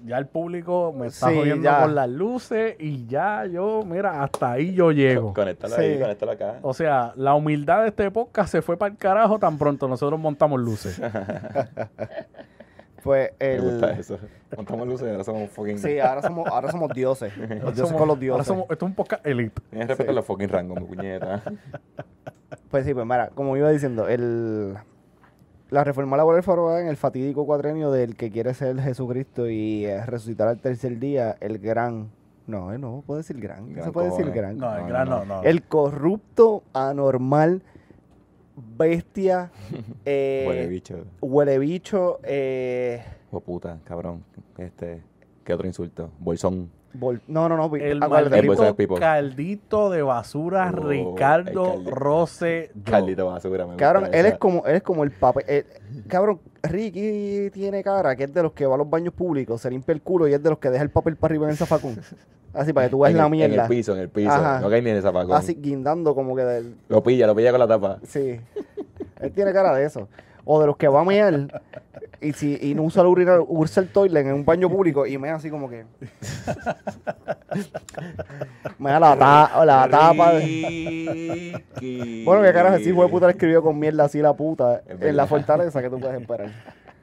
[0.05, 1.83] Ya el público me está Sí, jodiendo ya.
[1.83, 5.33] con las luces y ya yo, mira, hasta ahí yo llego.
[5.35, 5.81] Conéctalo Sí.
[5.83, 6.59] ahí, conéctalo acá.
[6.63, 10.21] O sea, la humildad de este podcast se fue para el carajo tan pronto nosotros
[10.21, 11.01] montamos luces.
[13.07, 14.01] Pues Me gusta el...
[14.01, 14.19] eso.
[14.57, 15.79] Montamos luces y ahora somos fucking...
[15.79, 17.37] Sí, ahora somos, ahora somos dioses.
[17.39, 18.47] Los dioses Somos- con los ahora dioses.
[18.47, 19.63] somos- esto es un podcast elite.
[19.71, 21.43] Tienes respeto a los fucking rangos, mi puñeta.
[22.71, 24.75] Pues sí, pues mira, como iba diciendo, el,
[25.71, 29.85] la reforma laboral fue aprobada en el fatídico cuatrenio del que quiere ser Jesucristo y
[29.87, 32.11] eh, resucitar al tercer día, el gran...
[32.47, 34.59] No, eh, no puedo decir gran, no Gran se puede decir gran.
[34.59, 35.43] No, el No, gran no, no, no.
[35.43, 37.63] El corrupto, anormal,
[38.57, 39.51] bestia,
[40.05, 41.05] eh, Huele bicho.
[41.21, 44.25] huele bicho, eh, O puta, cabrón.
[44.59, 45.03] Este,
[45.45, 46.11] ¿qué otro insulto?
[46.19, 46.71] Bolsón.
[46.95, 48.95] vol- no, no, no, El de maldito Pipo.
[48.95, 51.83] caldito de basura Oh, Ricardo.
[51.85, 52.71] Rose.
[52.85, 55.45] Caldito basura, me gusta Cabrón, él es como, él es como el papel.
[55.47, 55.65] eh,
[56.09, 59.71] cabrón, Ricky tiene cara que es de los que va a los baños públicos, se
[59.71, 61.57] limpia el culo y es de los que deja el papel para arriba en el
[61.57, 61.99] zafacón.
[62.57, 63.55] Así para que tú veas en la el, mierda.
[63.55, 64.31] En el piso, en el piso.
[64.31, 64.61] Ajá.
[64.61, 65.33] No cae ni en el.
[65.33, 66.75] Así guindando como que del.
[66.89, 67.99] Lo pilla, lo pilla con la tapa.
[68.07, 68.41] Sí.
[69.21, 70.09] él tiene cara de eso.
[70.45, 71.49] O de los que va a mear
[72.21, 75.19] y si y no usa el urinal, usa el toilet en un baño público y
[75.19, 75.85] mea así como que.
[78.79, 80.33] mea la, ta- la tapa.
[80.39, 82.25] Ricky.
[82.25, 85.27] Bueno, que carajo, hijo de puta le escribió con mierda así la puta en la
[85.27, 86.51] fortaleza que tú puedes esperar.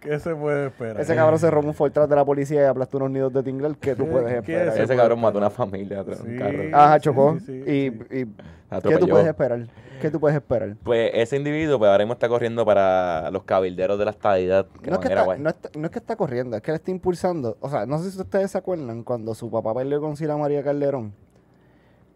[0.03, 0.99] ¿Qué se puede esperar?
[1.01, 3.77] Ese cabrón se robó un Fortran de la policía y aplastó unos nidos de tinglel
[3.77, 4.67] que tú ¿Qué- puedes qué esperar.
[4.67, 6.39] es Ese cabrón mató a una familia atrás de un Sí.
[6.43, 6.63] carro.
[6.77, 7.37] Ajá, chocó.
[7.39, 7.97] Sí, sí, y, sí.
[8.11, 9.67] y ¿qué tú puedes esperar?
[10.01, 10.75] ¿Qué tú puedes esperar?
[10.83, 14.65] Pues ese individuo, pues ahora mismo está corriendo para los cabilderos de la estadidad.
[14.81, 15.39] que No es, que manera está, guay.
[15.39, 17.55] no, está- no es que está corriendo, es que él está impulsando.
[17.61, 20.61] O sea, no sé si ustedes se acuerdan cuando su papá peleó con Sila María
[20.61, 21.13] Calderón.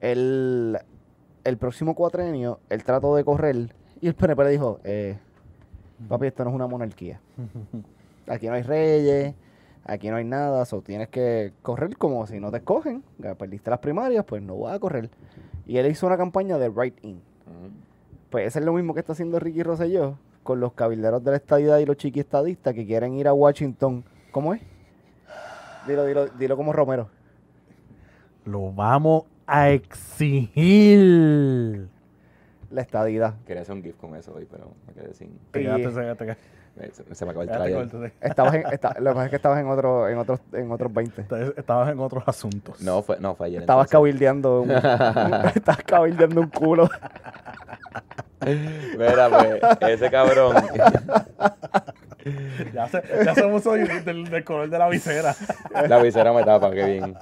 [0.02, 0.78] El,
[1.44, 3.56] el próximo cuatrenio, él trató de correr
[4.02, 5.18] y el PNP le dijo: eh,
[6.08, 7.20] Papi, esto no es una monarquía.
[8.28, 9.34] Aquí no hay reyes,
[9.84, 13.04] aquí no hay nada, so tienes que correr como si no te escogen.
[13.18, 15.10] Ya Perdiste las primarias, pues no vas a correr.
[15.66, 17.22] Y él hizo una campaña de Right In.
[18.30, 21.38] Pues eso es lo mismo que está haciendo Ricky Rosselló con los cabilderos de la
[21.38, 24.04] estadidad y los chiquiestadistas que quieren ir a Washington.
[24.32, 24.62] ¿Cómo es?
[25.88, 27.10] Dilo, dilo, dilo como Romero.
[28.46, 31.08] Lo vamos a exigir.
[32.70, 33.36] La estadidad.
[33.46, 35.40] Quería hacer un GIF con eso hoy, pero me quedé sin.
[35.52, 39.10] Te quedaste, se, te, quedaste- Se, se me acabó el te- Estabas en, esta- lo
[39.12, 41.24] que pasa es que estabas en, otro, en, otros, en otros 20.
[41.24, 42.82] te- Estabas en otros asuntos.
[42.82, 43.62] No, fue, no, fue ayer.
[43.62, 43.92] Estabas entonces.
[44.14, 44.72] cabildeando un,
[45.56, 46.90] estabas cabildeando un culo.
[48.46, 50.56] Mira, pues, ese cabrón.
[52.74, 55.36] Ya se, ya puso del, del- color de la visera.
[55.88, 57.16] La visera me tapa, qué bien.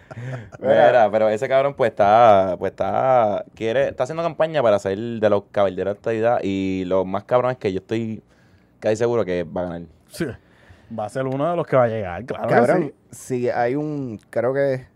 [0.60, 5.30] Mira, pero ese cabrón pues está, pues está, quiere, está haciendo campaña para ser de
[5.30, 8.22] los caballeros de estadidad y lo más cabrón es que yo estoy
[8.80, 9.82] casi seguro que va a ganar.
[10.08, 10.26] Sí.
[10.98, 12.46] Va a ser uno de los que va a llegar, claro.
[12.48, 13.36] que Cabrón, sí.
[13.42, 14.86] si hay un, creo que...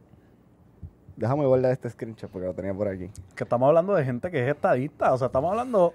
[1.16, 3.10] Déjame guardar este screenshot porque lo tenía por aquí.
[3.34, 5.14] Que estamos hablando de gente que es estadista.
[5.14, 5.94] O sea, estamos hablando.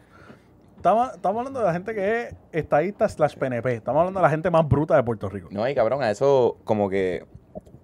[0.82, 3.76] Estamos, estamos hablando de la gente que es estadista slash PNP.
[3.76, 5.50] Estamos hablando de la gente más bruta de Puerto Rico.
[5.52, 7.24] No, y cabrón, a eso como que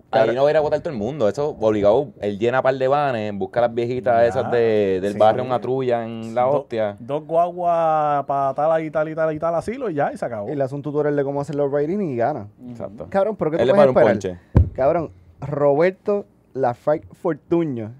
[0.09, 1.29] ahí no va a ir a votar todo el mundo.
[1.29, 5.19] Eso obligado, él llena par de vanes, busca las viejitas Ya, esas de, del sí.
[5.19, 6.97] barrio una trulla en la Do- hostia.
[6.99, 10.25] Dos guaguas para tal y tal y tal y tal asilo y ya, y se
[10.25, 10.49] acabó.
[10.49, 12.47] Y le hace un tutorial de cómo hacer los ratings y gana.
[12.67, 13.05] Exacto.
[13.11, 14.39] Cabrón, pero ¿qué tú Él le puedes para un esperar?
[14.55, 14.73] ponche.
[14.73, 17.93] Cabrón, Roberto Lafayette Fortuño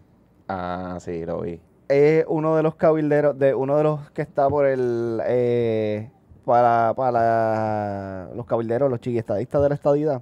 [0.48, 1.62] Ah, sí, lo vi.
[1.90, 6.10] Es uno de los cabilderos, de uno de los que está por el eh,
[6.46, 10.22] para, para los cabilderos, los chiquiestadistas de la estadidad.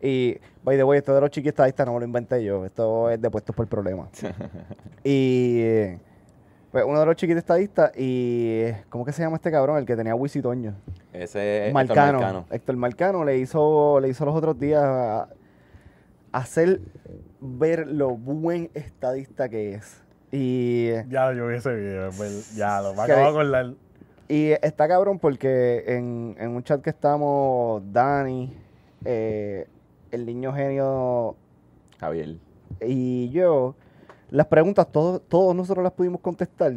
[0.00, 3.20] Y, by the way, esto de los chiquiestadistas no me lo inventé yo, esto es
[3.20, 4.08] de puestos por problemas.
[5.04, 5.98] y eh,
[6.70, 9.78] pues uno de los chiquiestadistas y ¿cómo que se llama este cabrón?
[9.78, 10.74] El que tenía Wisi Toño.
[11.12, 12.20] Ese es Marcano.
[12.20, 12.44] Marcano.
[12.50, 15.28] Héctor Marcano le hizo, le hizo los otros días a-
[16.30, 16.80] hacer
[17.40, 20.02] ver lo buen estadista que es.
[20.30, 22.10] Y, Ya yo vi ese video,
[22.54, 23.74] ya lo me acabo de acordar.
[24.28, 28.52] y está cabrón porque en, en un chat que estamos, Dani,
[29.04, 29.66] eh,
[30.10, 31.36] el niño genio
[31.98, 32.36] Javier.
[32.80, 33.74] y yo,
[34.30, 36.72] las preguntas todos, todos nosotros las pudimos contestar.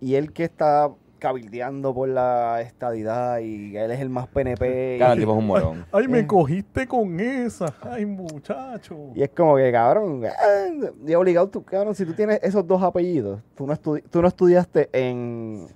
[0.00, 4.96] Y él que está cabildeando por la estadidad y él es el más PNP.
[4.98, 5.84] Cada y- tipo es un morón.
[5.92, 6.26] Ay, me Eh.
[6.26, 7.72] cogiste con esa.
[7.82, 8.96] Ay, muchacho.
[9.14, 10.66] Y es como que, cabrón, ah,
[11.06, 14.28] y obligado tú, cabrón, si tú tienes esos dos apellidos, tú no, estudi- tú no
[14.28, 15.66] estudiaste en,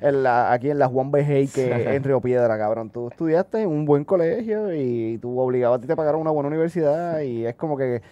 [0.00, 1.24] en la, aquí en la Juan B.
[1.24, 2.90] Hay, que en Río Piedra, cabrón.
[2.90, 6.48] Tú estudiaste en un buen colegio y tú obligado a ti te pagaron una buena
[6.48, 8.02] universidad y es como que,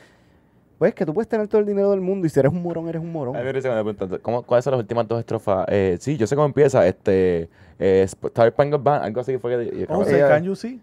[0.78, 2.88] pues, que tú puedes tener todo el dinero del mundo y si eres un morón,
[2.88, 3.36] eres un morón.
[3.36, 5.66] A mí me que me preguntan, ¿cómo- ¿cuáles son las últimas dos estrofas?
[5.68, 6.86] Eh, sí, yo sé cómo empieza.
[6.86, 9.86] Este, eh, Star Spangled Band, algo así fue que...
[9.88, 10.28] Oh, ya.
[10.28, 10.80] can you see?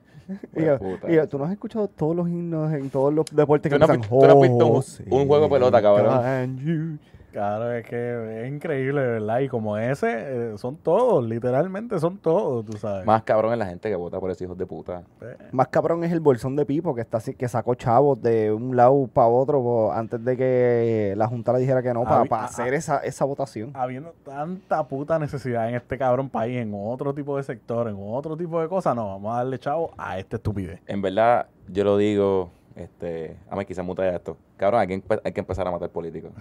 [0.56, 1.12] Y yo, puta.
[1.12, 3.86] y yo, tú no has escuchado todos los himnos en todos los deportes que no
[3.88, 7.00] visto- tú no has visto un- "Oh, un juego de pelota, cabrón".
[7.32, 9.40] Can you-" Claro, es que es increíble, ¿verdad?
[9.40, 13.06] Y como ese, eh, son todos, literalmente son todos, tú sabes.
[13.06, 15.04] Más cabrón es la gente que vota por esos hijos de puta.
[15.52, 18.76] Más cabrón es el bolsón de Pipo que está así, que sacó chavos de un
[18.76, 22.74] lado para otro po, antes de que la Junta le dijera que no, para hacer
[22.74, 23.72] esa, esa votación.
[23.74, 28.38] Habiendo tanta puta necesidad en este cabrón país, en otro tipo de sector, en otro
[28.38, 30.80] tipo de cosas, no, vamos a darle chavo a esta estupidez.
[30.88, 34.38] En verdad, yo lo digo, este, a mí quizá muta esto.
[34.58, 36.32] Cabrón, hay que, hay que empezar a matar políticos.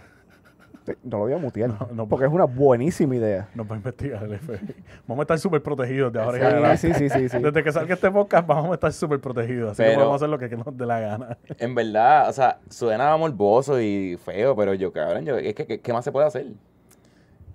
[1.05, 3.49] No lo voy a mutear, No, no, porque es una buenísima idea.
[3.55, 4.75] Nos va a investigar el FBI.
[5.07, 6.77] Vamos a estar súper protegidos de ahora en Sí, adelante.
[6.79, 7.39] sí, sí, sí, sí.
[7.39, 9.73] Desde que salga este podcast vamos a estar súper protegidos.
[9.73, 11.39] Así que Pero- podemos hacer lo que nos dé la gana.
[11.59, 15.81] En verdad, o sea, suena morboso y feo, pero yo, cabrón, yo, es que, ¿qué,
[15.81, 16.47] qué más se puede hacer?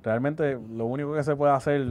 [0.04, 1.84] Realmente lo único que se puede hacer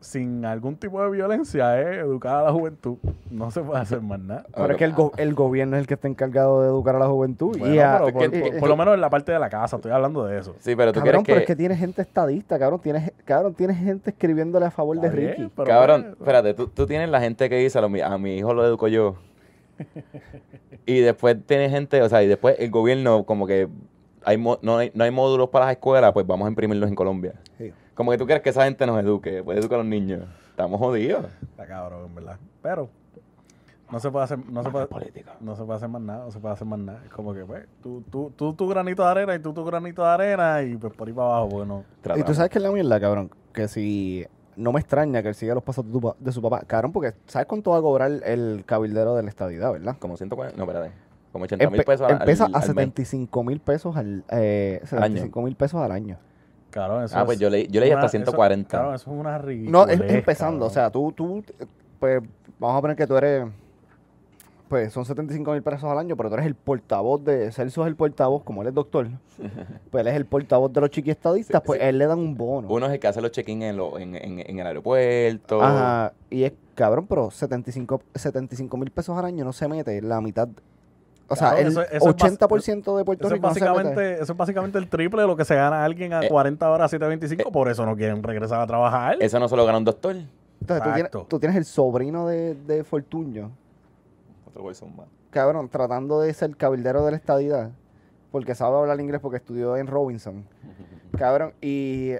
[0.00, 2.96] sin algún tipo de violencia es educar a la juventud.
[3.30, 4.44] No se puede hacer más nada.
[4.54, 7.00] Pero es que el, go- el gobierno es el que está encargado de educar a
[7.00, 7.56] la juventud.
[7.56, 8.30] y a- pero
[8.60, 10.54] por, lo menos en la parte de la casa, estoy hablando de eso.
[10.60, 11.52] Sí, pero tú Cabrón, pero quieres es que...
[11.52, 12.80] que tiene gente estadista, cabrón.
[12.80, 15.50] Tienes, cabrón, tienes gente escribiéndole a favor de bien, Ricky.
[15.56, 18.36] pero Cabrón, espérate, tú, tú tienes la gente que dice, a, lo mi- a mi
[18.36, 19.16] hijo lo educo yo.
[20.86, 23.68] y después tienes gente, o sea, y después el gobierno como que
[24.24, 26.94] hay mo- no, hay, no hay módulos para las escuelas, pues vamos a imprimirlos en
[26.94, 27.34] Colombia.
[27.58, 27.72] Sí.
[27.98, 30.22] Como que tú quieres que esa gente nos eduque, pues educa a los niños.
[30.50, 31.26] Estamos jodidos.
[31.42, 32.36] Está cabrón, en verdad.
[32.62, 32.88] Pero
[33.90, 35.30] no se puede hacer, no se puede, político.
[35.40, 37.00] no se puede hacer más nada, no se puede hacer más nada.
[37.04, 40.02] Es como que, pues, tú, tú, tú tu granito de arena y tú tu granito
[40.04, 41.84] de arena y pues por ahí para abajo, bueno.
[42.16, 43.30] Y tú sabes que es la mierda, cabrón.
[43.52, 46.40] Que si no me extraña que él siga los pasos de, tu pa- de su
[46.40, 46.60] papá.
[46.68, 49.96] Cabrón, porque ¿sabes cuánto va a cobrar el cabildero de la estadidad, verdad?
[49.98, 50.92] Como 140, no, espérate.
[51.32, 52.66] Como 80 mil pesos al- empieza al- a al mes.
[52.68, 56.18] 75 mil pesos al, eh, 75 mil pesos al año.
[56.70, 58.68] Cabrón, eso Ah, es pues yo leí, yo leí hasta una- 140.
[58.68, 59.86] Eso, cabrón, eso es una No, ridícula.
[59.92, 60.66] es empezando.
[60.66, 61.42] O sea, tú, tú,
[61.98, 62.22] pues,
[62.58, 63.46] vamos a poner que tú eres,
[64.68, 67.88] pues, son 75 mil pesos al año, pero tú eres el portavoz de, Celso es
[67.88, 69.08] el portavoz, como él es doctor,
[69.90, 71.86] pues él es el portavoz de los chiquiestadistas, Sí, pues sí.
[71.86, 72.68] él le dan un bono.
[72.68, 75.62] Uno es el que hace los check-in en, lo- en, en, en el aeropuerto.
[75.62, 80.48] Ajá, y es cabrón, pero 75 mil pesos al año no se mete la mitad.
[81.30, 83.60] O sea, el eso- eso es bas- 80% de Puerto Eso es, Rico no se
[83.60, 83.70] mete.
[83.72, 86.70] básicamente, eso es básicamente el triple de lo que se gana alguien a Eh, 40
[86.70, 87.52] horas, 7.25.
[87.52, 89.16] por eso no quieren regresar a trabajar.
[89.20, 90.16] Eso no se lo gana un doctor.
[90.16, 91.26] Entonces, tú tienes, Exacto.
[91.28, 93.50] tú tienes el sobrino de, de Fortuño,
[94.46, 95.06] Otro bolsón más.
[95.30, 97.70] cabrón, tratando de ser cabildero de la estadidad,
[98.32, 100.44] porque sabe hablar inglés porque estudió en Robinson,
[101.18, 102.12] cabrón, y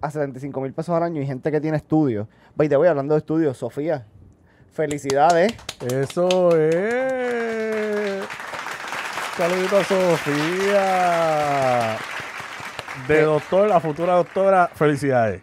[0.00, 2.26] a 75 mil pesos al año y gente que tiene estudios.
[2.56, 4.06] By the way, hablando de estudios, Sofía,
[4.72, 5.52] felicidades.
[5.86, 7.83] Eso es.
[9.36, 11.96] Saludito a Sofía.
[13.08, 15.42] De doctor, la futura doctora, felicidades.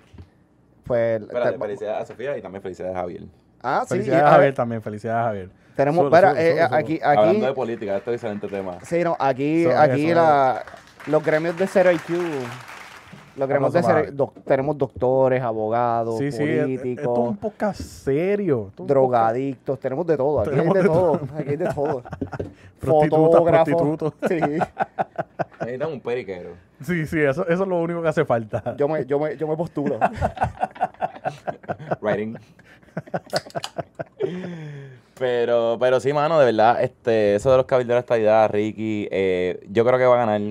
[0.85, 3.23] Pues, Espérate, te- felicidades a Sofía y también felicidades a Javier.
[3.61, 5.49] ah, sí, y, Felicidades a a ver, Javier también, felicidades a Javier.
[5.75, 6.77] tenemos, Sube, espera, sube, eh, sube, sube.
[6.79, 8.77] aquí, Hablando aquí, de política, esto es excelente tema.
[8.83, 10.63] sí, no, aquí, Eso es, aquí eso la,
[11.07, 12.09] los gremios de Zero IQ,
[13.37, 17.13] los gremios de para- doc- tenemos doctores, abogados, Sí, sí, es- es- esto es un
[17.13, 18.71] políticos, podcast serio.
[18.77, 22.03] un drogadictos, tenemos de todo, aquí Tenemos hay de de todo, aquí hay de todo.
[22.81, 24.13] Prostitutas, Fotógrafos, prostitutos.
[24.27, 24.39] sí,
[25.61, 26.49] Necesitan un periquero.
[26.81, 28.75] Sí, sí, eso, eso es lo único que hace falta.
[28.77, 29.99] yo me, yo me, yo me postulo.
[32.01, 32.37] Writing.
[35.17, 39.65] pero, pero sí, mano, de verdad, este, eso de los cabilderos de estadidad, Ricky, eh,
[39.69, 40.41] yo creo que va a ganar.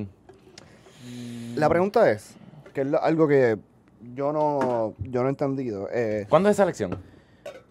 [1.57, 2.37] La pregunta es,
[2.81, 3.59] que es lo- algo que
[4.14, 6.97] yo no, yo no he entendido, eh, ¿Cuándo es esa elección?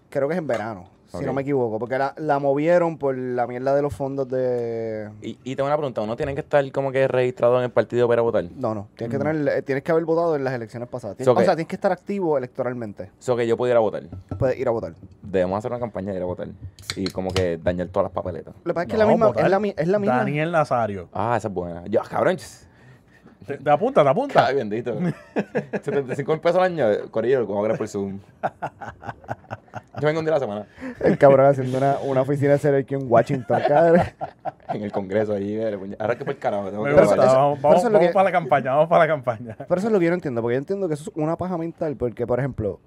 [0.09, 1.19] creo que es en verano, Ok.
[1.21, 5.09] si no me equivoco, porque la, la movieron por la mierda de los fondos de...
[5.23, 8.07] Y, y tengo una pregunta, ¿uno tiene que estar como que registrado en el partido
[8.07, 8.43] para votar?
[8.55, 11.17] No, no, tienes que tener, eh, tienes que haber votado en las elecciones pasadas.
[11.17, 13.09] Tienes- So que- O sea, tienes que estar activo electoralmente.
[13.19, 14.03] Eso que yo pudiera votar.
[14.37, 14.93] Puedes ir a votar.
[15.23, 16.47] Debemos hacer una campaña de ir a votar.
[16.95, 18.53] Y como que dañar todas las papeletas.
[18.63, 20.17] Lo que pasa es que No, la misma, votar es la, mi- es la misma.
[20.17, 21.09] Daniel Nazario.
[21.11, 21.85] Ah, esa es buena.
[21.87, 22.37] Yo, cabrón.
[23.45, 24.45] Te, te apunta, te apunta.
[24.45, 24.95] Ay, bendito.
[25.83, 28.19] 75 mil pesos al año, Corillo, como grabar por Zoom.
[29.99, 30.65] Yo vengo un día a la semana
[31.01, 34.01] El cabrón haciendo una, una oficina de ser aquí en Washington, cabrón.
[34.69, 35.59] en el congreso allí.
[35.99, 36.69] Ahora que por el carajo.
[36.69, 39.55] tengo que gusta, vamos, vamos, vamos que- para la campaña, vamos para la campaña.
[39.57, 41.35] Pero eso es lo que yo no entiendo, porque yo entiendo que eso es una
[41.35, 42.79] paja mental, porque, por ejemplo,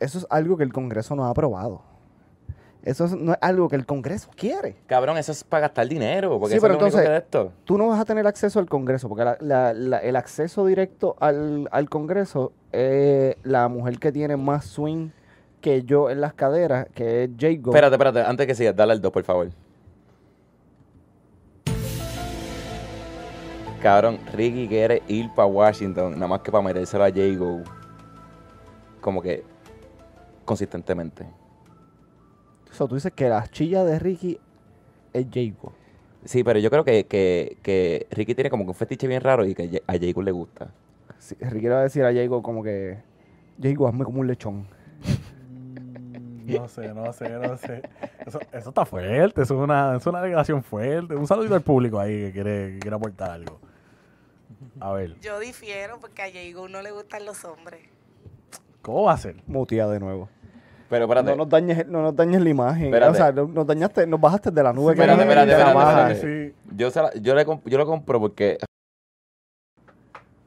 [0.00, 1.82] eso es algo que el Congreso no ha aprobado.
[2.84, 4.76] Eso es- no es algo que el Congreso quiere.
[4.86, 6.38] Cabrón, eso es para gastar dinero.
[6.38, 7.52] Porque Sí, eso pero es lo único entonces- que de esto.
[7.64, 11.16] Tú no vas a tener acceso al Congreso, porque la- la- la- el acceso directo
[11.20, 15.10] al, al Congreso es la mujer que tiene más swing
[15.60, 17.72] que yo en las caderas, que es Jago.
[17.72, 19.48] Espérate, espérate, antes que sigas, dale al 2, por favor.
[23.82, 27.62] Cabrón, Ricky quiere ir para Washington, nada más que para metérselo a Jago.
[29.00, 29.44] Como que
[30.44, 31.26] consistentemente.
[32.78, 34.38] O sea, tú dices que la chilla de Ricky
[35.12, 35.72] es Jago.
[36.24, 39.44] Sí, pero yo creo que, que, que Ricky tiene como que un fetiche bien raro
[39.44, 40.70] y que a Jago le gusta.
[41.18, 42.98] Sí, Ricky le va a decir a Jago como que,
[43.60, 44.68] Jago, hazme como un lechón.
[46.46, 47.82] No sé, no sé, no sé.
[48.24, 51.16] Eso, eso está fuerte, eso es una, es una alegación fuerte.
[51.16, 53.58] Un saludito al público ahí que quiere, que quiere aportar algo.
[54.78, 57.80] A ver, Yo difiero porque a Jago no le gustan los hombres.
[58.82, 59.42] ¿cómo va a ser?
[59.46, 60.30] Mutea de nuevo.
[60.90, 61.30] Pero espérate.
[61.30, 62.86] No nos dañes, no nos dañes la imagen.
[62.86, 63.12] Espérate.
[63.12, 66.48] O sea, no- nos dañaste, nos bajaste de la nube que Espérate, espérate, espérate, espérate.
[66.48, 66.54] Sí.
[66.76, 68.58] Yo, se la- yo, le comp- yo lo compro porque.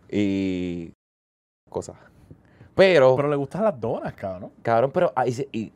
[0.09, 0.93] Y.
[1.69, 1.95] Cosas.
[2.75, 4.51] Pero, Pero le gustan las donas, cabrón.
[4.61, 5.11] cabrón, pero.
[5.15, 5.71] ahí se- y,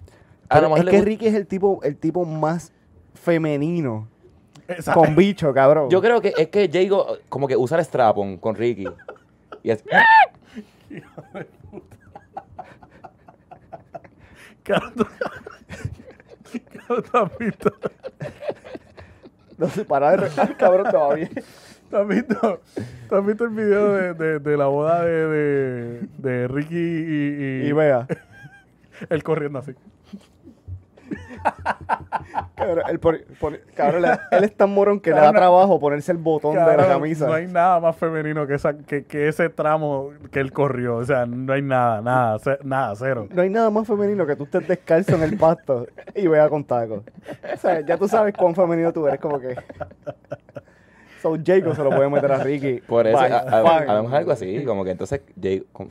[0.49, 2.71] a Pero es que Ricky es el tipo, el tipo más
[3.13, 4.08] femenino.
[4.67, 5.01] Exacto.
[5.01, 5.89] Con bicho, cabrón.
[5.89, 8.86] Yo creo que es que Jago, como que usa el strapon con Ricky.
[9.63, 9.84] Y es.
[14.65, 15.08] Cabrón, tú-
[16.88, 17.73] Cabrón, ¿tú has visto?
[19.58, 21.30] No sé, para de re- Ay, cabrón, todavía.
[21.89, 22.62] ¿Tú has visto,
[23.08, 27.67] tú has visto el video de, de, de la boda de, de, de Ricky y,
[27.67, 27.71] y, Y
[29.10, 29.73] él corriendo así?
[32.55, 32.99] Cabrón, él,
[33.75, 37.27] cabrón, es tan morón que le da trabajo ponerse el botón de la camisa.
[37.27, 40.97] No hay nada más femenino que, esa, que, que ese tramo que él corrió.
[40.97, 43.27] O sea, no hay nada, nada, nada, cero.
[43.31, 46.63] No hay nada más femenino que tú estés descalzo en el pasto y vea con
[46.63, 47.03] tacos.
[47.53, 49.55] O sea, ya tú sabes cuán femenino tú eres, como que.
[51.21, 52.81] So, Jacob se lo puede meter a Ricky.
[52.88, 53.17] Por eso,
[54.03, 55.89] mejor algo así, como que entonces Jago, como-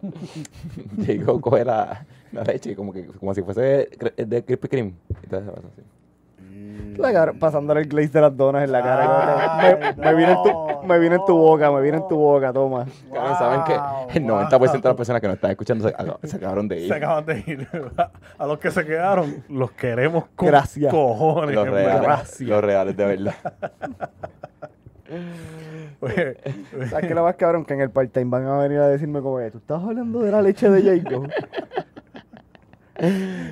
[1.06, 4.94] Jago coge la, la leche como que como si fuese cre- de Krispy Kreme.
[5.22, 5.82] Entonces se pasa así.
[6.96, 9.58] La cara- pasándole el glaze de las donas en la cara.
[9.60, 12.16] Ay, me, me viene en tu, me viene en tu boca, me viene en tu
[12.16, 12.84] boca, toma.
[13.12, 15.94] Cabrón, saben que el 90% de las personas que nos están escuchando se,
[16.28, 16.92] se acabaron de Se ir.
[16.92, 17.68] acaban de ir.
[18.36, 20.92] A los que se quedaron, los queremos con Gracias.
[20.92, 21.54] cojones.
[21.54, 22.24] Los reales, verdad.
[22.40, 23.34] los reales, de verdad.
[26.00, 26.36] Oye,
[26.88, 27.64] ¿Sabes qué lo más cabrón?
[27.64, 30.30] Que en el part-time van a venir a decirme como que tú estás hablando de
[30.30, 31.28] la leche de Jacob.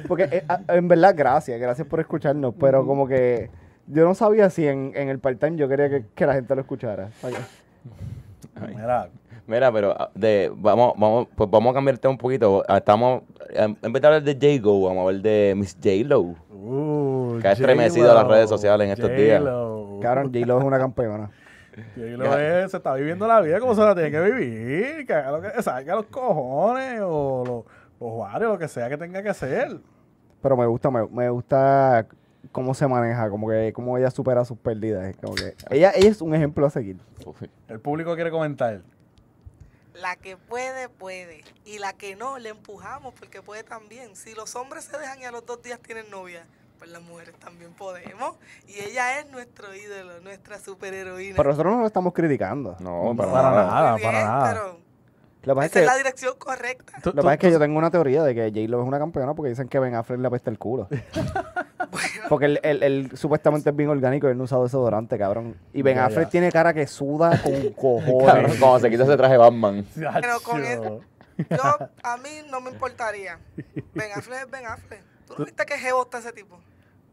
[0.06, 2.54] Porque eh, en verdad, gracias, gracias por escucharnos.
[2.58, 3.50] Pero como que
[3.87, 6.61] yo no sabía si en, en el part-time yo quería que, que la gente lo
[6.61, 7.08] escuchara.
[8.74, 9.08] Mira,
[9.46, 12.62] Mira, pero ah, de, vamos, vamos, pues vamos a cambiar el tema un poquito.
[12.68, 16.20] Ah, Estamos, en en vez de hablar de Jago, vamos a hablar de Miss J-Lo.
[16.20, 19.42] uh, Que ha estremecido las redes sociales en estos días.
[20.02, 21.30] Cabrón, J-Lo es una campeona.
[21.96, 25.06] J-Lo es- se está viviendo la vida como se la tiene que vivir.
[25.06, 27.64] Que haga lo que saque a los cojones o los,
[28.38, 29.80] lo que sea que tenga que hacer.
[30.42, 32.06] Pero me gusta, me, me gusta
[32.52, 35.14] cómo se maneja, como que cómo ella supera sus pérdidas.
[35.20, 36.98] Como que ella, ella es un ejemplo a seguir.
[37.68, 38.82] El público quiere comentar.
[39.94, 41.42] La que puede, puede.
[41.64, 44.14] Y la que no, le empujamos porque puede también.
[44.14, 46.46] Si los hombres se dejan y a los dos días tienen novia,
[46.78, 48.36] pues las mujeres también podemos.
[48.68, 51.36] Y ella es nuestro ídolo, nuestra superheroína.
[51.36, 52.76] Pero nosotros no lo estamos criticando.
[52.78, 53.66] No, para, Para nada.
[53.66, 53.92] nada.
[53.92, 54.52] Muy bien, para nada.
[54.52, 54.88] pero
[55.48, 56.92] Lo que es esa es que, la dirección correcta.
[57.02, 58.87] Tú- lo que, pasa es que tú- yo tengo una teoría de que J-Lo es
[58.88, 60.88] una campeona porque dicen que Ben Affleck le apesta el culo.
[62.28, 65.56] Porque él, él- él supuestamente es bien orgánico y él no usa desodorante, cabrón.
[65.72, 66.30] Y Ben Ya, Affleck ya.
[66.30, 68.58] tiene cara que suda con Cabrón, cojones.
[68.61, 69.87] cuando se quita ese traje Batman.
[69.94, 71.00] Pero con Yacho.
[71.50, 73.38] Yo, a mí no me importaría.
[73.94, 75.02] Ben Affleck es Ben Affleck.
[75.26, 76.58] ¿Tú no viste que jevo está ese tipo?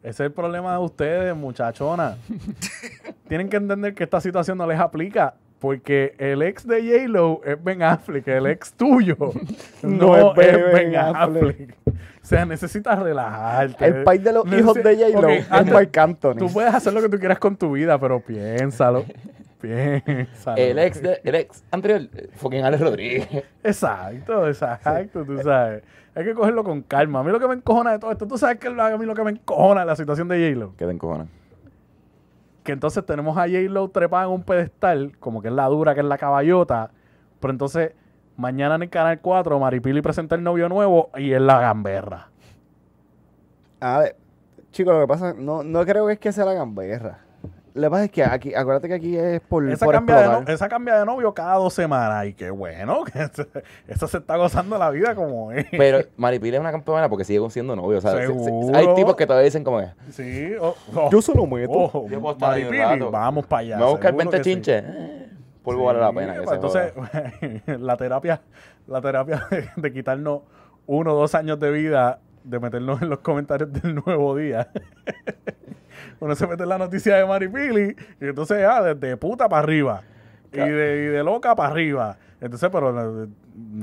[0.04, 2.18] Ese es el problema de ustedes, muchachona.
[3.30, 5.36] Tienen que entender que esta situación no les aplica.
[5.66, 9.18] Porque el ex de J-Lo es Ben Affleck, el ex tuyo
[9.82, 11.44] no, No es es Ben Ben Affleck.
[11.44, 11.76] Affleck.
[11.88, 13.84] O sea, necesitas relajarte.
[13.84, 16.36] El país de los hijos de J-Lo Ok, es antes- Marc Anthony.
[16.36, 19.06] Tú puedes hacer lo que tú quieras con tu vida, pero piénsalo.
[19.60, 20.58] Piénsalo.
[20.58, 22.02] El ex, de- el ex anterior,
[22.36, 23.28] fucking Alex Rodríguez.
[23.64, 25.82] Exacto, exacto, tú sabes.
[26.14, 27.22] Hay que cogerlo con calma.
[27.22, 28.96] A mí lo que me encojona de todo esto, tú sabes que es lo- a
[28.98, 30.76] mí lo que me encojona de la situación de J-Lo.
[30.76, 31.28] Que te encojonan.
[32.66, 36.02] Que entonces tenemos a J-Lo trepada en un pedestal, como que es la dura, que
[36.02, 36.90] es la caballota,
[37.40, 37.94] pero entonces
[38.36, 42.30] mañana en el Canal 4 Maripili presenta el novio nuevo y es la gamberra.
[43.80, 44.16] A ver,
[44.72, 47.20] chicos, lo que pasa, no, no creo que es que sea la gamberra.
[47.76, 50.28] Lo que pasa es que aquí, acuérdate que aquí es por, Esa por cambia, de
[50.28, 53.48] no- esa cambia de novio cada dos semanas y qué bueno, que se-
[53.88, 55.66] esa se está gozando la vida como es.
[55.72, 57.98] Pero Maripili es una campeona porque sigue siendo novio.
[57.98, 58.78] O sea, se- se- Seguro.
[58.78, 61.74] hay tipos que todavía dicen como que Sí, oh, oh, Yo se lo meto.
[61.74, 63.12] oh, Yo puedo estar ahí un Maripili, rato.
[63.12, 63.76] vamos para allá.
[63.76, 64.50] me voy a buscar seguro 20 que sí.
[64.54, 64.84] chinches.
[64.86, 65.30] Eh,
[65.66, 66.34] vale la pena.
[66.34, 66.94] Que pues se entonces,
[67.82, 68.42] la terapia,
[68.88, 70.42] la terapia de, de quitarnos
[70.88, 74.70] uno o dos años de vida, de meternos en los comentarios del nuevo día.
[76.20, 79.64] Uno se mete en la noticia de Maripili y entonces ah, de, de puta para
[79.64, 80.02] arriba.
[80.52, 82.18] Y de, y de loca para arriba.
[82.40, 83.28] Entonces, pero eh,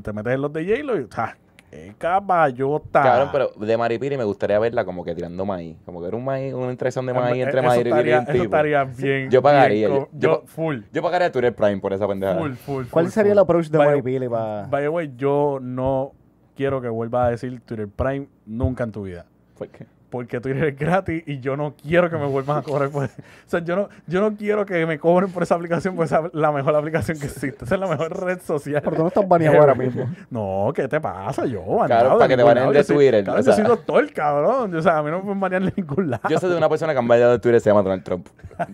[0.03, 1.35] te metes en los de J-Lo y ah,
[1.71, 3.03] Eh, caballota.
[3.03, 5.77] Cabrón, pero de Maripiri me gustaría verla como que tirando maíz.
[5.85, 8.17] Como que era un maíz, una interacción de maíz Eh, entre eso Maripiri y estaría,
[8.19, 8.45] un eso tipo.
[8.45, 9.31] estaría bien.
[9.31, 10.81] Yo pagaría, bien yo- yo, yo- full.
[10.93, 12.39] Yo pagaría a Twitter Prime por esa pendejada.
[12.41, 13.37] Full, full, ¿Cuál full, sería full.
[13.37, 14.67] el approach de Maripili para...?
[14.67, 16.13] By the way, yo no
[16.57, 19.25] quiero que vuelva a decir Twitter Prime nunca en tu vida.
[19.59, 19.87] ¿Por qué?
[20.13, 23.09] Porque Twitter es gratis y yo no quiero que me vuelvan a cobrar por O
[23.47, 26.35] sea, yo no, yo no quiero que me cobren por esa aplicación, porque esa es
[26.35, 27.65] la mejor aplicación que existe.
[27.65, 28.83] Esa es la mejor red social.
[28.85, 30.07] Pero tú no estás baneado ahora mismo.
[30.29, 31.47] No, ¿qué te pasa?
[31.47, 33.53] Yo, Claro, baneado para que te baneen de Twitter, Cabrón, o sea.
[33.53, 34.75] yo soy doctor, cabrón.
[34.75, 36.29] O sea, a mí no me pueden banear de ningún lado.
[36.29, 38.29] Yo sé de una persona que han bailado de Twitter se llama Donald Trump.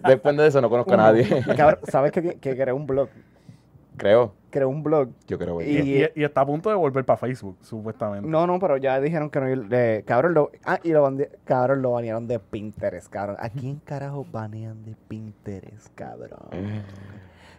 [0.09, 1.45] Después de eso no conozco a nadie.
[1.57, 3.09] Cabrón, ¿sabes que, que creó un blog?
[3.99, 4.33] Creo.
[4.51, 5.11] Creó un blog.
[5.27, 5.61] Yo creo.
[5.61, 5.89] Y- güey.
[5.91, 8.27] Y, y- y está a punto de volver para Facebook, supuestamente.
[8.29, 9.47] No, no, pero ya dijeron que no.
[9.77, 11.07] eh, cabrón, lo, ah, y lo,
[11.45, 13.37] cabrón, lo banearon de Pinterest, cabrón.
[13.41, 16.39] ¿A quién carajo banean de Pinterest, cabrón?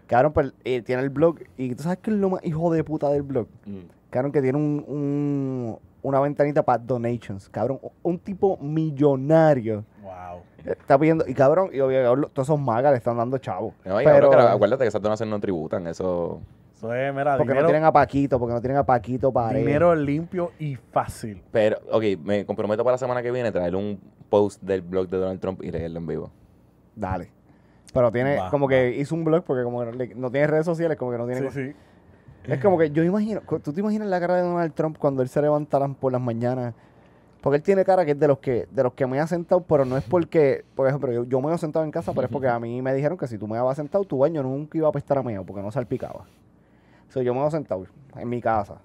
[0.07, 1.37] Cabrón, pues eh, tiene el blog.
[1.57, 3.47] Y tú sabes qué es lo más hijo de puta del blog.
[3.65, 3.81] Mm.
[4.09, 7.49] Cabrón, que tiene un, un- una ventanita para donations.
[7.49, 9.83] Cabrón, un tipo millonario.
[10.01, 10.41] Wow.
[10.65, 11.25] Está pidiendo.
[11.27, 13.73] Y cabrón, y obvio, cabrón, todos esos magas le están dando chavo.
[13.85, 15.87] No, pero, cabrón, que acuérdate que esas donaciones no tributan.
[15.87, 16.41] Eso.
[16.75, 19.93] Eso es, mira, porque no tienen a Paquito, porque no tienen a Paquito para dinero
[19.95, 21.41] limpio y fácil.
[21.51, 25.17] Pero, ok, me comprometo para la semana que viene traer un post del blog de
[25.17, 26.31] Donald Trump y leerlo en vivo.
[26.95, 27.31] Dale.
[27.93, 31.11] Pero tiene, como que hizo un blog porque como no, no tiene redes sociales, como
[31.11, 31.51] que no tiene...
[31.51, 31.75] Sí, sí.
[32.45, 35.29] Es como que yo imagino, tú te imaginas la cara de Donald Trump cuando él
[35.29, 36.73] se levantara por las mañanas.
[37.41, 39.61] Porque él tiene cara que es de los que de los que me ha sentado,
[39.61, 42.31] pero no es porque, por ejemplo, yo, yo me he sentado en casa, pero es
[42.31, 44.87] porque a mí me dijeron que si tú me habías sentado, tu baño nunca iba
[44.87, 46.25] a apestar a meo, porque no salpicaba.
[47.07, 47.85] O sea, yo me he sentado
[48.15, 48.81] en mi casa.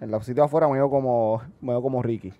[0.00, 2.34] En los sitios afuera me veo como, me veo como Ricky.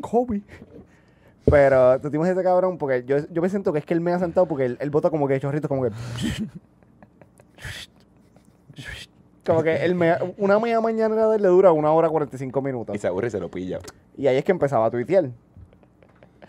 [0.00, 0.42] Kobe.
[1.50, 4.00] Pero tú te imaginas ese cabrón, porque yo, yo me siento que es que él
[4.00, 5.90] me ha sentado porque él, él bota como que chorritos, como que.
[9.44, 12.94] Como que él me, una media mañana de él le dura una hora 45 minutos.
[12.94, 13.78] Y se aburre y se lo pilla.
[14.16, 15.30] Y ahí es que empezaba a tuitear.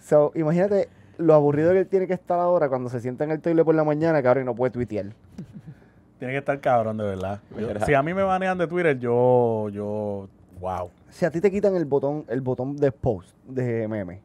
[0.02, 3.40] So, imagínate lo aburrido que él tiene que estar ahora cuando se sienta en el
[3.42, 5.06] toile por la mañana, cabrón, y no puede tuitear.
[6.18, 7.40] Tiene que estar cabrón, de verdad.
[7.58, 10.28] Yo- si a mí me banean de Twitter, yo, yo,
[10.60, 10.90] wow.
[11.10, 14.20] Si a ti te quitan el botón, el botón de post de meme,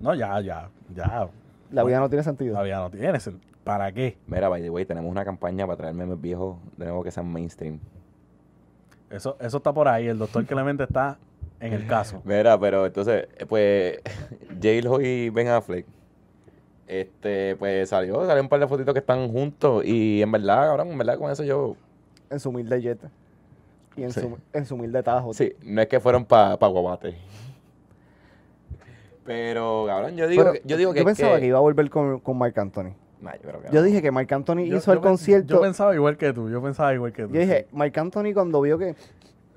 [0.00, 1.28] No, ya, ya, ya.
[1.70, 2.52] la vida no tiene sentido.
[2.54, 3.12] Todavía no tiene.
[3.18, 4.16] sen- ¿Para qué?
[4.26, 7.30] Mira, by the way, tenemos una campaña para traer memes viejos de nuevo que sean
[7.30, 7.78] mainstream.
[9.10, 10.06] Eso, eso está por ahí.
[10.08, 11.18] El doctor Clemente está
[11.60, 12.22] en el caso.
[12.24, 13.98] Mira, pero entonces, eh, pues,
[14.62, 15.84] J-Lo y Ben Affleck,
[16.86, 20.88] este, pues salió, salió un par de fotitos que están juntos y en verdad, cabrón,
[20.88, 21.76] en verdad con eso yo,
[22.30, 22.98] En su humilde jet.
[23.96, 24.20] Y en, Sí.
[24.20, 25.34] su, en su humilde tajo.
[25.34, 27.14] sí, no es que fueron para pa Guabate.
[29.32, 31.40] Pero, cabrón, yo digo, Pero que, yo digo que yo pensaba que...
[31.42, 32.94] que- iba a volver con, con Marc Anthony.
[33.20, 35.54] Nah, yo creo que Yo dije que Marc Anthony Yo- hizo el concierto.
[35.54, 36.50] Yo pensaba igual que tú.
[36.50, 37.32] Yo pensaba igual que tú.
[37.34, 38.96] Yo dije, Marc Anthony cuando vio que,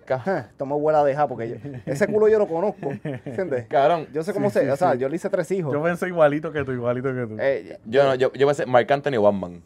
[0.05, 1.55] que, ajá, esto me huele a dejar, porque yo-
[1.85, 3.65] ese culo yo lo conozco, ¿entiendes?
[3.69, 4.99] Cabrón, Yo sé cómo Sí, se, sí, o sea, sí.
[4.99, 5.73] yo le hice tres hijos.
[5.73, 7.37] Yo pensé igualito que tú, igualito que tú.
[7.39, 9.61] Eh, yo no, yo, yo pensé Marc Anthony o Batman.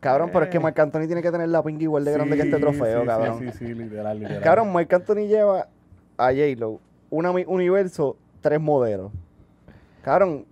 [0.00, 0.60] cabrón, pero es que Eh.
[0.60, 3.38] Marc Anthony tiene que tener la pinga igual de grande que este trofeo, sí, cabrón.
[3.38, 4.42] Sí, sí, sí, literal, literal.
[4.42, 5.68] Cabrón, Marc Anthony lleva
[6.16, 6.80] a J-Lo,
[7.34, 9.10] mi- universo, tres modelos.
[10.02, 10.44] Cabrón,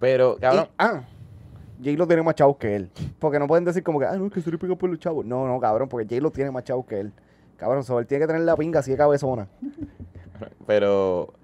[0.00, 1.02] Pero, cabrón, y- ah,
[1.78, 2.90] J-Lo tiene más chavos que él.
[3.18, 4.98] Porque no pueden decir como que, ah, no, es que se le pega por los
[4.98, 5.24] chavos.
[5.24, 7.12] No, no, cabrón, porque J-Lo tiene más chavos que él.
[7.56, 9.48] Cabrón, so, él tiene que tener la pinga así de cabezona.
[10.66, 11.34] pero,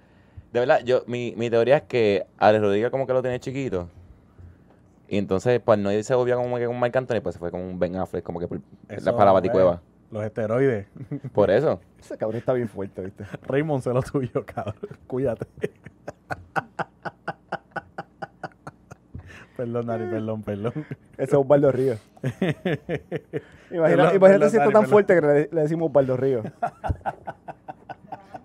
[0.52, 3.88] de verdad, yo, mi, mi teoría es que Alex Rodríguez como que lo tiene chiquito.
[5.08, 7.60] Y entonces, pues no irse obvio como que con Marc Anthony, pues se fue con
[7.60, 9.82] un Ben Affleck como que por, Eso, la, para la baticueva.
[10.10, 10.86] Los esteroides.
[11.32, 11.80] Por eso.
[12.00, 13.24] Ese cabrón está bien fuerte, ¿viste?
[13.42, 14.76] Raymond, sé lo tuyo, cabrón.
[15.06, 15.46] Cuídate.
[19.56, 20.72] perdón, Nari, perdón, perdón.
[21.14, 21.98] Ese es Osvaldo Ríos.
[23.70, 24.86] Imagina, Perdón, imagínate perdón, si está tan perdón.
[24.88, 26.46] fuerte que le, le decimos Osvaldo Ríos.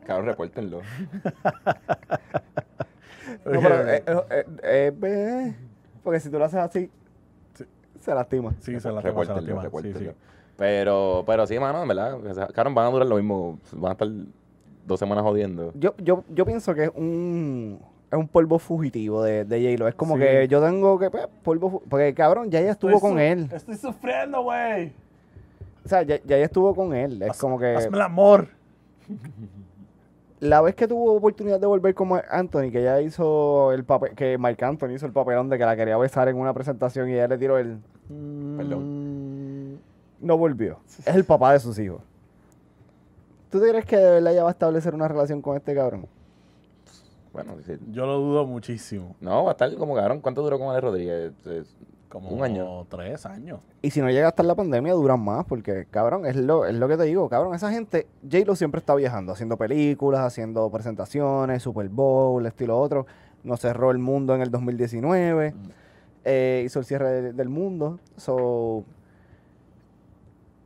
[0.05, 0.81] Cabrón, repórtenlo.
[3.45, 5.55] No, pero, eh, eh, eh, eh,
[6.03, 6.89] porque si tú lo haces así,
[7.53, 7.65] Sí.
[7.99, 8.53] se lastima.
[8.59, 10.13] Sí, se la se Repórtenlo, repórtenlo.
[10.59, 12.13] Pero, pero sí, mano, en verdad.
[12.23, 13.57] o sea, Cabrón, van a durar lo mismo.
[13.71, 14.07] Van a estar
[14.85, 15.71] dos semanas jodiendo.
[15.75, 17.79] Yo, yo, yo pienso que es un,
[18.11, 19.87] es un polvo fugitivo de, de J-Lo.
[19.87, 20.21] Es como Sí.
[20.21, 23.49] que yo tengo que, pues, polvo, porque cabrón, ya ella estuvo Estoy con él.
[23.53, 24.91] Estoy sufriendo, güey.
[25.85, 27.21] O sea, ya, ya ella estuvo con él.
[27.21, 28.47] Es Haz- como que Hazme el amor.
[30.39, 34.37] la vez que tuvo oportunidad de volver Marc Anthony, que ella hizo el papel, que
[34.37, 37.27] Marc Anthony hizo el papelón de que la quería besar en una presentación y ella
[37.27, 37.77] le tiró el...
[38.57, 39.08] Perdón.
[40.21, 40.79] No volvió.
[41.05, 42.01] Es el papá de sus hijos.
[43.49, 46.05] ¿Tú te crees que de verdad ella va a establecer una relación con este cabrón?
[47.33, 47.73] Bueno, sí.
[47.91, 49.15] Yo lo dudo muchísimo.
[49.21, 50.19] No, va a estar como cabrón.
[50.21, 51.33] ¿Cuánto duró con Alex Rodríguez?
[51.45, 51.63] Eh,
[52.09, 52.85] Como Un año.
[52.89, 53.59] tres años.
[53.83, 56.87] Y si no llega hasta la pandemia, duran más, porque, cabrón, es lo, es lo
[56.87, 61.87] que te digo, cabrón, esa gente, J-Lo siempre está viajando, haciendo películas, haciendo presentaciones, Super
[61.89, 63.05] Bowl, estilo otro.
[63.43, 65.53] Nos cerró el mundo en el 2019,
[66.25, 67.99] eh, hizo el cierre de- del mundo.
[68.17, 68.83] So,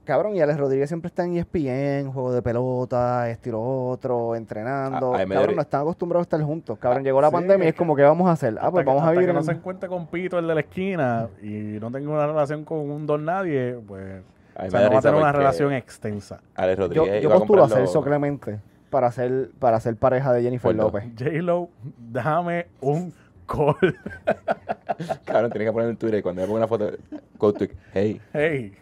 [0.04, 5.14] cabrón, y Alex Rodríguez siempre está en ESPN, juego de pelota, estilo otro, entrenando.
[5.16, 6.78] Ah, cabrón, no están acostumbrados a estar juntos.
[6.80, 8.58] Cabrón, llegó la sí, pandemia y es como que vamos a hacer.
[8.60, 10.62] Ah, pues que- vamos a vivir que no se encuentre con Pito, el de la
[10.62, 11.48] esquina, y
[11.80, 14.22] no tenga una relación con un don nadie, pues.
[14.56, 16.40] A mí o me sea, da no va a tener una relación extensa.
[16.56, 18.60] Alex Yo, Rodríguez yo a postulo a Celso Clemente
[18.92, 20.84] para ser, para ser pareja de Jennifer Puerto.
[20.84, 21.06] López.
[21.18, 23.12] J-Lo, déjame un
[23.48, 23.76] call.
[25.26, 26.92] Cabrón, tiene que poner en Twitter y cuando me ponga una foto,
[27.40, 28.22] go tweet, hey.
[28.32, 28.74] hey.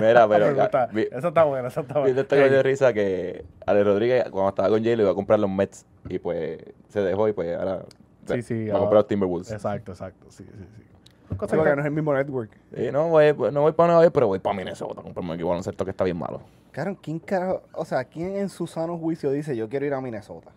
[0.00, 0.86] Mira, pero Me gusta.
[0.86, 2.20] vi- Esa está buena, esa está vi buena.
[2.20, 5.84] esto de risa que Alex Rodríguez, cuando estaba con J-Lo, iba a comprar los Mets
[6.08, 7.84] y pues se dejó y pues ahora
[8.26, 9.52] Sí, sí, va a comprar los Timberwolves.
[9.52, 10.26] Exacto, exacto.
[10.30, 10.82] Sí, sí, sí.
[11.28, 12.50] Sí, porque no es el mismo network.
[12.74, 15.34] Sí, no, voy, no voy para Nueva York, pero voy para Minnesota a comprarme un
[15.34, 16.40] equipo baloncesto que está bien malo.
[16.72, 17.62] Cabrón, ¿quién carajo?
[17.72, 20.50] O sea, ¿quién en su sano juicio dice yo quiero ir a Minnesota?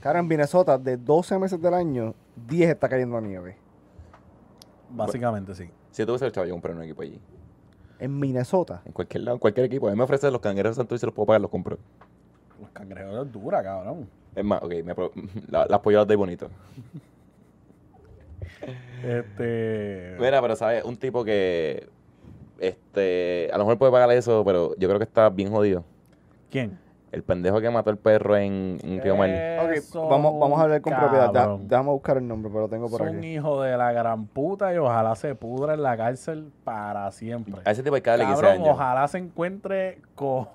[0.00, 2.14] Cabrón, en Minnesota, de 12 meses del año,
[2.48, 3.56] 10 está cayendo nieve.
[4.90, 5.68] Básicamente sí.
[5.90, 7.20] Si yo tuviese el chavo, yo compré un equipo allí.
[7.98, 8.82] En Minnesota.
[8.84, 9.88] En cualquier lado, en cualquier equipo.
[9.88, 11.78] A mí me ofrecen los cangreros de Santurce y se los puedo pagar, los compro.
[12.60, 14.08] Los cangrejos es dura, cabrón.
[14.34, 15.12] Es más, ok, me pro-
[15.48, 16.48] la- las de bonito.
[19.02, 20.16] Este.
[20.18, 21.88] Mira, pero sabes, un tipo que
[22.58, 25.84] este a lo mejor puede pagar eso, pero yo creo que está bien jodido.
[26.50, 26.78] ¿Quién?
[27.16, 31.32] El pendejo que mató al perro en, en Río vamos, vamos a hablar con propiedad.
[31.32, 33.28] Da- déjame buscar el nombre, pero lo tengo por Es un aquí.
[33.36, 37.54] hijo de la gran puta y ojalá se pudra en la cárcel para siempre.
[37.64, 38.68] A ese tipo hay 15 Cabrón, años.
[38.68, 40.46] ojalá se encuentre con,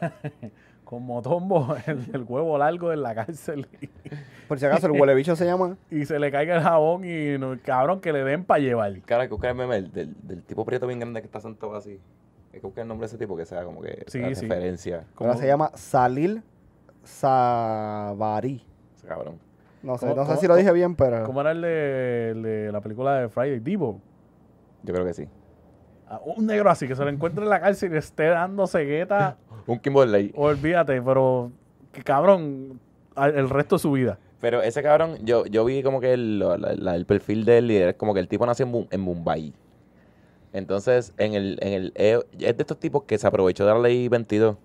[0.84, 3.68] con Motombo, el, el huevo largo en la cárcel
[4.48, 5.76] Por si acaso, el huele bicho se llama.
[5.88, 8.92] y se le caiga el jabón y no- cabrón que le den para llevar.
[9.02, 11.76] Cara, que buscar el meme del, del, del tipo prieto bien grande que está sentado
[11.76, 12.00] así.
[12.56, 14.46] Hay que buscar el nombre de ese tipo que sea como que Sí, la sí.
[14.48, 15.04] referencia.
[15.16, 16.42] Ahora se llama Salil
[17.04, 18.64] Savari.
[18.96, 19.38] Ese cabrón.
[19.82, 21.22] No sé, ¿Cómo- no sé cómo- si lo dije bien, pero.
[21.24, 23.60] ¿Cómo era el de, el de la película de Friday?
[23.60, 24.00] Divo.
[24.84, 25.28] Yo creo que sí.
[26.08, 28.66] Ah, Un negro así que se lo encuentre en la cárcel y le esté dando
[28.66, 29.36] cegueta.
[29.66, 30.32] Un Kimberley.
[30.34, 31.52] Olvídate, pero
[31.92, 32.80] que cabrón
[33.16, 34.18] el resto de su vida.
[34.40, 37.70] Pero ese cabrón, yo, yo vi como que el, la- la- el perfil de él
[37.70, 39.52] y es como que el tipo nació en, en Mumbai.
[40.52, 43.78] Entonces, en el, en el eh, es de estos tipos que se aprovechó de la
[43.80, 44.56] ley 22.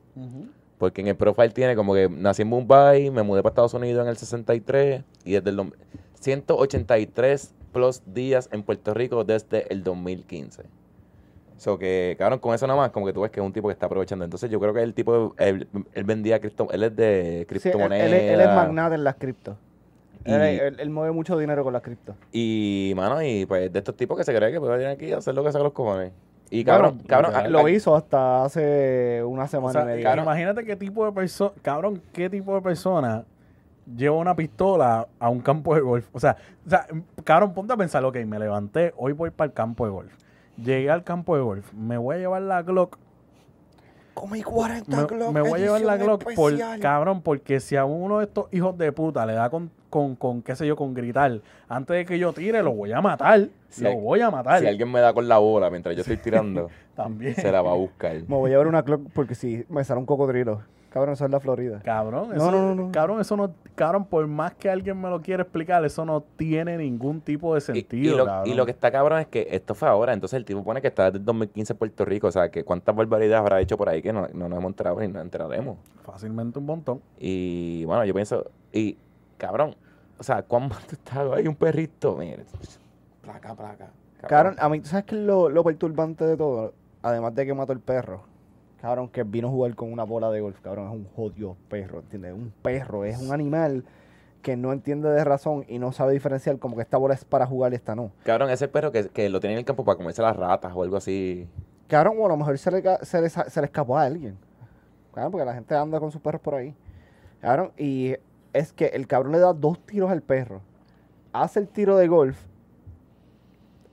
[0.78, 4.02] Porque en el profile tiene como que nací en Mumbai, me mudé para Estados Unidos
[4.04, 5.74] en el 63 y desde el dom-
[6.20, 10.64] 183 plus días en Puerto Rico desde el 2015.
[11.58, 13.68] So que, cabrón, con eso nada más, como que tú ves que es un tipo
[13.68, 14.26] que está aprovechando.
[14.26, 17.46] Entonces yo creo que el tipo, él, él vendía cripto, él es de Sí, él,
[17.48, 18.08] criptomonedas.
[18.08, 19.58] él es- él es magnate en las criptos.
[20.26, 22.16] Y- Él, él- él mueve mucho dinero con las criptos.
[22.32, 25.18] Y, mano, y pues de estos tipos que se cree que pueden venir aquí a
[25.18, 26.12] hacer lo que sacan los cojones.
[26.50, 30.04] Y cabrón, Bueno, cabrón, Lo hizo hasta hace una O semana sea, y media.
[30.04, 30.26] cabrón.
[30.26, 33.24] imagínate qué tipo de persona, cabrón, qué tipo de persona
[33.96, 36.08] lleva una pistola a un campo de golf.
[36.12, 36.86] O sea, o sea,
[37.24, 40.14] cabrón, ponte a pensar, ok, me levanté, hoy voy para el campo de golf.
[40.58, 42.98] Llegué al campo de golf, me voy a llevar la Glock,
[44.14, 47.76] Como hay 40 me, Glock, me voy a llevar la Glock por, cabrón, porque si
[47.76, 50.76] a uno de estos hijos de puta le da con, con, con, qué sé yo,
[50.76, 51.39] con gritar,
[51.70, 54.59] antes de que yo tire, lo voy a matar, Si lo hay- voy a matar.
[54.59, 57.36] si alguien me da con la bola mientras yo estoy tirando, También.
[57.36, 58.16] se la va a buscar.
[58.28, 60.62] Me voy a llevar una Glock porque si me sale un cocodrilo.
[60.92, 61.80] Cabrón, eso es la Florida.
[61.86, 62.92] Cabrón, No, eso, no, no, no.
[62.92, 66.78] cabrón, eso no, cabrón, por más que alguien me lo quiera explicar, eso no tiene
[66.78, 68.50] ningún tipo de sentido, y lo, cabrón.
[68.50, 70.89] y lo que está cabrón es que esto fue ahora, entonces el tipo pone que
[70.89, 73.88] está desde el 2015 en Puerto Rico, o sea, que cuántas barbaridades habrá hecho por
[73.88, 75.78] ahí que no, no nos hemos enterado ni nos enteraremos.
[76.04, 77.02] Fácilmente un montón.
[77.18, 78.98] Y bueno, yo pienso, y
[79.38, 79.76] cabrón,
[80.20, 81.32] o sea, ¿cuán mal estás?
[81.34, 82.44] Hay un perrito, mire,
[83.22, 83.92] placa, placa.
[84.28, 86.74] Cabrón, a mí, ¿tú sabes qué es lo, lo perturbante de todo?
[87.02, 88.30] Además de que mató el perro.
[88.82, 90.60] Cabrón, que vino a jugar con una bola de golf.
[90.60, 92.34] Cabrón, es un jodido perro, ¿entiendes?
[92.34, 93.86] Un perro, es un animal
[94.42, 97.46] que no entiende de razón y no sabe diferenciar como que esta bola es para
[97.46, 98.12] jugar y esta no.
[98.24, 100.82] Cabrón, ese perro que, que lo tiene en el campo para comerse las ratas o
[100.82, 101.48] algo así.
[101.88, 104.36] Cabrón, o a lo mejor se le, se le, se le escapó a alguien.
[105.14, 106.74] Cabrón, porque la gente anda con sus perros por ahí.
[107.40, 108.16] Cabrón, y
[108.54, 110.62] es que el cabrón le da dos tiros al perro.
[111.34, 112.40] Hace el tiro de golf.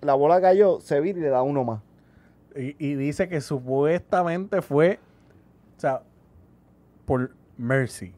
[0.00, 1.82] La bola cayó, se vira y le da uno más.
[2.58, 4.98] Y, y dice que supuestamente fue,
[5.76, 6.02] o sea,
[7.06, 8.12] por mercy.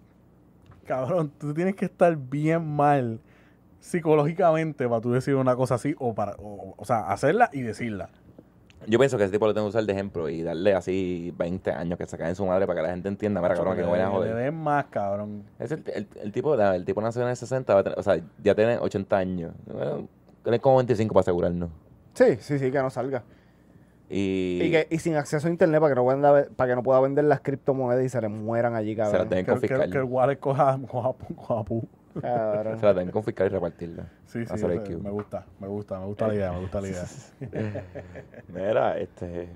[0.86, 3.20] Cabrón, tú tienes que estar bien mal
[3.80, 8.08] psicológicamente para tú decir una cosa así o para, o, o sea, hacerla y decirla.
[8.86, 11.70] Yo pienso que ese tipo lo tengo que usar de ejemplo y darle así 20
[11.72, 13.82] años que se cae en su madre para que la gente entienda, mira, cabrón, que
[13.82, 14.34] no vayan a le joder.
[14.36, 15.44] den más, cabrón.
[15.58, 18.02] Es el, el, el tipo, el tipo nació en el 60, va a tener- o
[18.02, 19.52] sea, ya tiene 80 años.
[19.66, 20.08] Bueno,
[20.42, 21.68] tiene como 25 para asegurarnos.
[22.14, 23.22] Sí, sí, sí, que no salga.
[24.12, 26.82] Y, Y, que, y sin acceso a internet para que no venda, para que no
[26.82, 29.28] pueda vender las criptomonedas y se le mueran allí, se las cabrón.
[29.28, 29.90] deben Que, que- confiscar.
[29.90, 31.88] que el wallet coja, coja, coja pu.
[32.20, 32.78] Cabrón.
[32.80, 34.08] Se las deben confiscar y repartirla.
[34.26, 34.68] Sí, sí, Hacer
[35.00, 37.04] me gusta, me gusta, me gusta la idea, me gusta la idea.
[38.48, 39.48] Mira, este.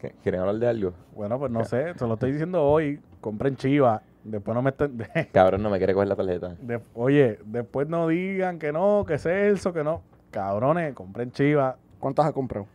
[0.00, 0.92] ¿qué- ¿Quieren hablar de algo?
[1.14, 4.96] Bueno, pues no sé, se lo estoy diciendo hoy, compren chiva, después no me estén...
[5.32, 6.56] Cabrón, no me quiere coger la tarjeta.
[6.60, 10.00] de- oye, después no digan que no, que Celso, que no.
[10.30, 11.76] Cabrones, compren chiva.
[12.00, 12.66] ¿Cuántas has comprado?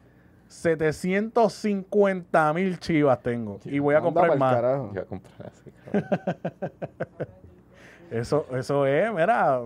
[0.48, 3.60] 750 mil chivas tengo.
[3.66, 4.62] Y voy a comprar más.
[4.90, 5.72] voy a comprar así.
[8.12, 9.60] Eso, eso es, mira.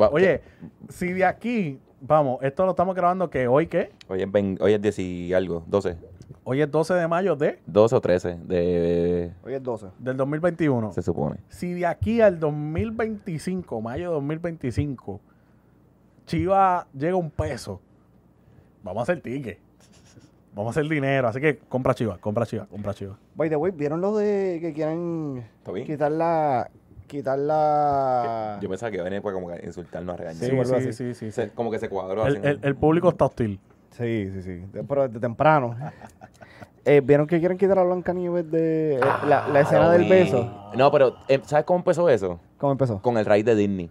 [0.00, 0.40] Va- Oye,
[0.88, 3.92] si de aquí, vamos, esto lo estamos grabando que hoy, ¿qué?
[4.08, 5.98] Hoy es, 20 hoy es 10 y algo, 12.
[6.44, 9.88] Hoy es 12 de mayo de, 12 o 13 de, Hoy es 12.
[9.98, 10.94] del 2021.
[10.94, 11.36] se supone.
[11.50, 15.20] Si de aquí al 2025, mayo de 2025,
[16.24, 17.82] Chiva llega a un peso,
[18.82, 19.58] vamos a hacer ticket.
[20.54, 21.28] Vamos a hacer dinero.
[21.28, 23.16] Así que compra Chiva, compra Chiva, compra Chiva.
[23.34, 25.44] By the way, ¿vieron lo de que quieren
[25.84, 26.70] quitar la...
[27.06, 28.58] Quitar la...
[28.62, 30.40] Yo pensaba que iba a venir para como que insultarnos a regañar.
[30.42, 31.32] Sí, sí, sí, sí, sí.
[31.32, 32.36] Se- como que se cuadró así.
[32.36, 32.48] El, ¿no?
[32.48, 33.60] el- el público está hostil.
[33.90, 34.64] Sí, sí, sí.
[34.72, 35.76] De- pero desde temprano.
[36.86, 38.96] Eh, ¿Vieron que quieren quitar a Blancanieves de...
[38.96, 40.70] eh, la, la escena del beso?
[40.76, 42.38] No, pero eh, ¿sabes cómo empezó eso?
[42.58, 43.00] ¿Cómo empezó?
[43.00, 43.88] Con el raid de Disney.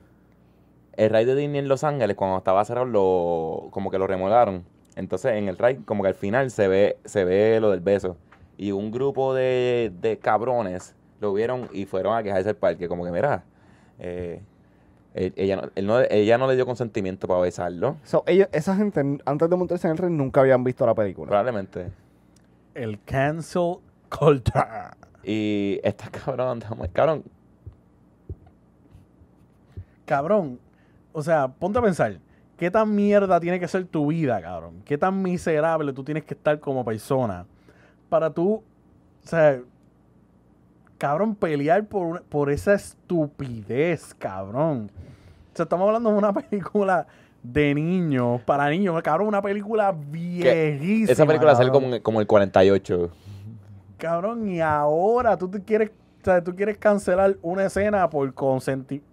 [0.95, 4.63] El raid de Disney en Los Ángeles, cuando estaba cerrado, lo, como que lo remodelaron.
[4.95, 8.17] Entonces, en el raid, como que al final se ve, se ve lo del beso.
[8.57, 12.87] Y un grupo de, de cabrones lo vieron y fueron a quejarse al parque.
[12.87, 13.43] Como que, mira,
[13.99, 14.41] eh,
[15.15, 17.97] él- ella, no, él no- ella no le dio consentimiento para besarlo.
[18.03, 21.27] So, ellos, esa gente, antes de montarse en el ring, nunca habían visto la película.
[21.29, 21.91] Probablemente.
[22.75, 23.77] El cancel
[24.09, 24.63] culture.
[25.23, 26.61] Y esta cabrón,
[26.93, 27.23] cabrón,
[30.05, 30.59] Cabrón,
[31.13, 32.19] o sea, ponte a pensar,
[32.57, 34.81] ¿qué tan mierda tiene que ser tu vida, cabrón?
[34.85, 37.45] ¿Qué tan miserable tú tienes que estar como persona
[38.09, 38.63] para tú,
[39.23, 39.59] o sea,
[40.97, 44.91] cabrón, pelear por, por esa estupidez, cabrón?
[45.53, 47.07] O sea, estamos hablando de una película
[47.41, 51.11] de niños, para niños, cabrón, una película viejísima.
[51.11, 53.11] esa película sale como, como el 48.
[53.97, 55.91] Cabrón, y ahora tú te quieres,
[56.21, 59.12] o sea, tú quieres cancelar una escena por consentimiento.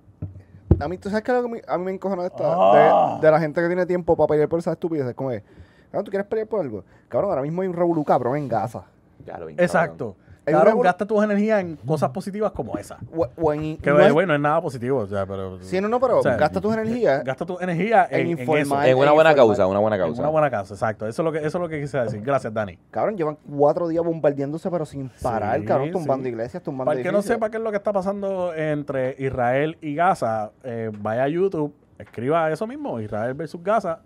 [0.80, 3.18] A mí, ¿tú sabes qué es lo que a mí me encojona de, esta, Ah.
[3.20, 5.14] de, de la gente que tiene tiempo para pelear por esas estupideces?
[5.14, 5.42] Como es,
[5.90, 6.84] cabrón, ¿tú quieres pelear por algo?
[7.08, 8.84] Cabrón, ahora mismo hay un revolú cabrón en Gaza.
[9.26, 9.54] Ya lo vi.
[9.58, 10.16] Exacto.
[10.44, 12.98] Cabrón, una- gasta tus energías en cosas positivas como esa.
[13.14, 15.60] O, o en, Que no es- bueno, no es nada positivo, o sea, pero...
[15.62, 18.40] Sí, no, no, pero o sea, gasta tus energías Gasta tu energía en, en en
[18.40, 18.88] informar.
[18.88, 20.22] En una en buena causa, una buena En causa.
[20.22, 21.06] una buena causa, exacto.
[21.06, 22.20] Eso es lo que, eso es lo que quise decir.
[22.22, 22.78] Gracias, Dani.
[22.90, 26.30] Cabrón, llevan cuatro días bombardeándose, pero sin parar, Sí, cabrón, tumbando sí.
[26.30, 29.76] iglesias, tumbando Para el que no sepa qué es lo que está pasando entre Israel
[29.80, 34.00] y Gaza, eh, vaya a YouTube, escriba eso mismo, Israel versus Gaza,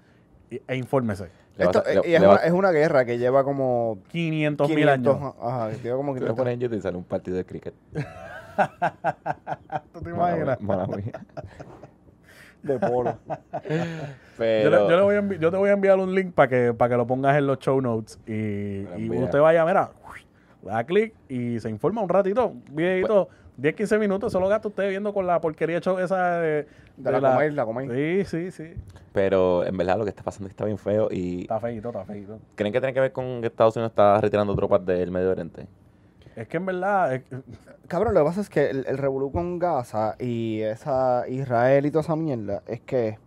[0.50, 1.28] e infórmese.
[1.56, 5.16] Esto, le- y es, le una, es una guerra que lleva como 500 mil 500
[5.16, 5.34] años.
[5.40, 7.74] Ajá, lleva como Tú le 500 pones en YouTube y sale un partido de cricket.
[9.92, 10.60] ¿Tú te imaginas?
[10.60, 11.12] mala mía.
[12.62, 13.18] de polo.
[13.28, 13.36] Yo,
[14.38, 16.74] Pero, le- yo le voy a yo te voy a enviar un link para que,
[16.74, 18.84] para que lo pongas en los show notes y,
[19.22, 19.90] usted vaya, mira,
[20.62, 24.68] da clic y se informa un ratito, un videito, Pues 10, 15 minutos, solo gasta
[24.68, 27.88] usted viendo con la porquería show esa de, De la Comay, la Comay.
[27.88, 28.74] Sí, sí, sí.
[29.12, 32.38] pero en verdad lo que está pasando está bien feo y Está feito, está feito.
[32.56, 35.66] ¿creen que tiene que ver con que Estados Unidos está retirando tropas del Medio Oriente?
[36.34, 37.22] Es que en verdad, es-
[37.86, 41.90] Cabrón, lo que pasa es que el, el revolú con Gaza y esa Israel y
[41.92, 43.18] toda esa mierda es que,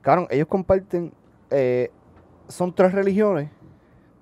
[0.00, 1.12] cabrón, ellos comparten,
[1.50, 1.90] eh,
[2.46, 3.48] son tres religiones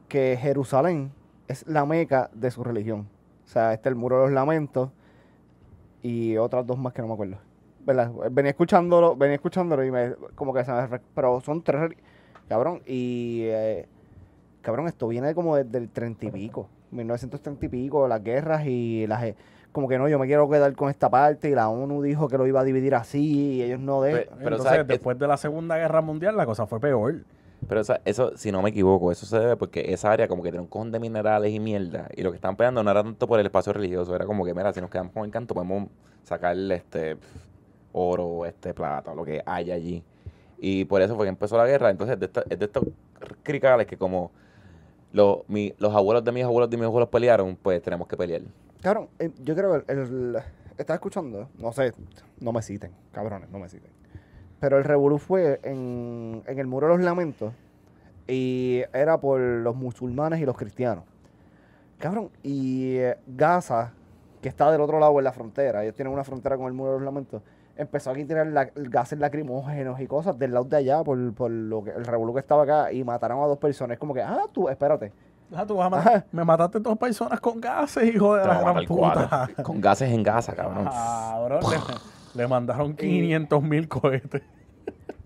[0.08, 1.12] que Jerusalén
[1.48, 3.08] es la meca de su religión.
[3.44, 4.90] O sea, este el muro de los lamentos
[6.02, 7.36] y otras dos más que no me acuerdo.
[7.84, 8.12] ¿Verdad?
[8.30, 11.90] Venía escuchándolo, venía escuchándolo y me, como que se me, pero son tres,
[12.48, 13.86] cabrón, y, eh,
[14.60, 19.06] cabrón, esto viene como desde el treinta y pico, 1930 y pico, las guerras y
[19.08, 19.34] las, eh,
[19.72, 22.38] como que no, yo me quiero quedar con esta parte y la ONU dijo que
[22.38, 24.12] lo iba a dividir así y ellos no de...
[24.12, 24.86] Pe- Pero, entonces ¿sabes?
[24.86, 27.24] después de la Segunda Guerra Mundial la cosa fue peor.
[27.68, 30.42] Pero o sea, eso, si no me equivoco, eso se debe porque esa área como
[30.42, 32.08] que tiene un cojón de minerales y mierda.
[32.16, 34.52] Y lo que estaban peleando no era tanto por el espacio religioso, era como que,
[34.54, 35.88] mira, si nos quedamos con el canto, podemos
[36.24, 37.16] sacarle este
[37.92, 40.02] oro, este plata, lo que haya allí.
[40.58, 41.90] Y por eso fue que empezó la guerra.
[41.90, 42.84] Entonces, de esta- es de estos
[43.42, 44.30] cricales que como
[45.12, 48.42] los, mi- los abuelos de mis abuelos de mis abuelos pelearon, pues tenemos que pelear.
[48.80, 50.36] Cabrón, eh, yo creo que el, el-
[50.78, 51.92] estaba escuchando, no sé,
[52.40, 53.90] no me citen, cabrones, no me citen.
[54.62, 57.52] Pero el revolú fue en, en el muro de los lamentos
[58.28, 61.02] y era por los musulmanes y los cristianos.
[61.98, 63.90] Cabrón, y eh, Gaza,
[64.40, 66.92] que está del otro lado en la frontera, ellos tienen una frontera con el muro
[66.92, 67.42] de los lamentos,
[67.76, 71.50] empezó aquí a tirar la- gases lacrimógenos y cosas del lado de allá por, por
[71.50, 73.94] lo que, el revolú que estaba acá y mataron a dos personas.
[73.96, 75.12] Es como que, ah, tú, espérate.
[75.52, 76.24] Ah, tú vas a matar- Ajá.
[76.30, 79.48] Me mataste dos personas con gases, hijo de Te la gran puta.
[79.48, 79.64] cuatro.
[79.64, 80.84] Con gases en gasa, cabrón.
[80.84, 81.60] Cabrón,
[82.34, 84.42] le, mandaron 500 mil cohetes.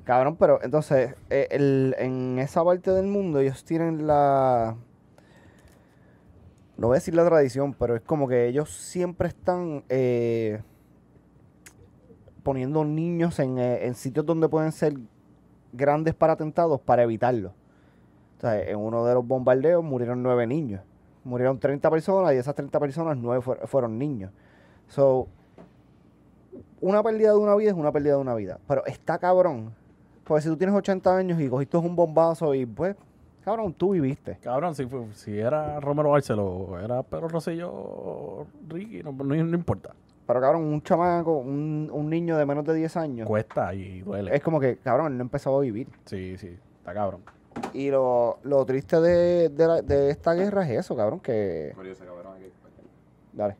[0.04, 4.76] Cabrón, pero entonces, eh, el- en esa parte del mundo ellos tienen la...
[6.76, 10.60] No voy a decir la tradición, pero es como que ellos siempre están eh,
[12.42, 14.94] poniendo niños en, eh, en sitios donde pueden ser
[15.72, 17.52] grandes para atentados para evitarlo.
[18.40, 20.82] Sea, en uno de los bombardeos murieron nueve niños.
[21.24, 24.30] Murieron 30 personas y esas 30 personas, nueve fuer- fueron niños.
[24.88, 25.26] So,
[26.80, 28.58] una pérdida de una vida es una pérdida de una vida.
[28.68, 29.74] Pero está cabrón.
[30.24, 32.96] Porque si tú tienes 80 años y cogiste un bombazo y pues,
[33.44, 34.38] cabrón, tú viviste.
[34.42, 39.90] Cabrón, si, fue- si era Romero Barceló, era Pedro Rosselló, Ricky, no, no- no importa.
[40.26, 44.34] Pero cabrón, un chamaco, un, un niño de menos de 10 años, Cuesta y duele.
[44.34, 45.86] es como que, cabrón, él no empezó a vivir.
[46.04, 47.20] Sí, sí, está cabrón.
[47.72, 51.72] Y lo, lo triste de, de, la- de esta guerra es eso, cabrón, que...
[53.32, 53.56] Dale.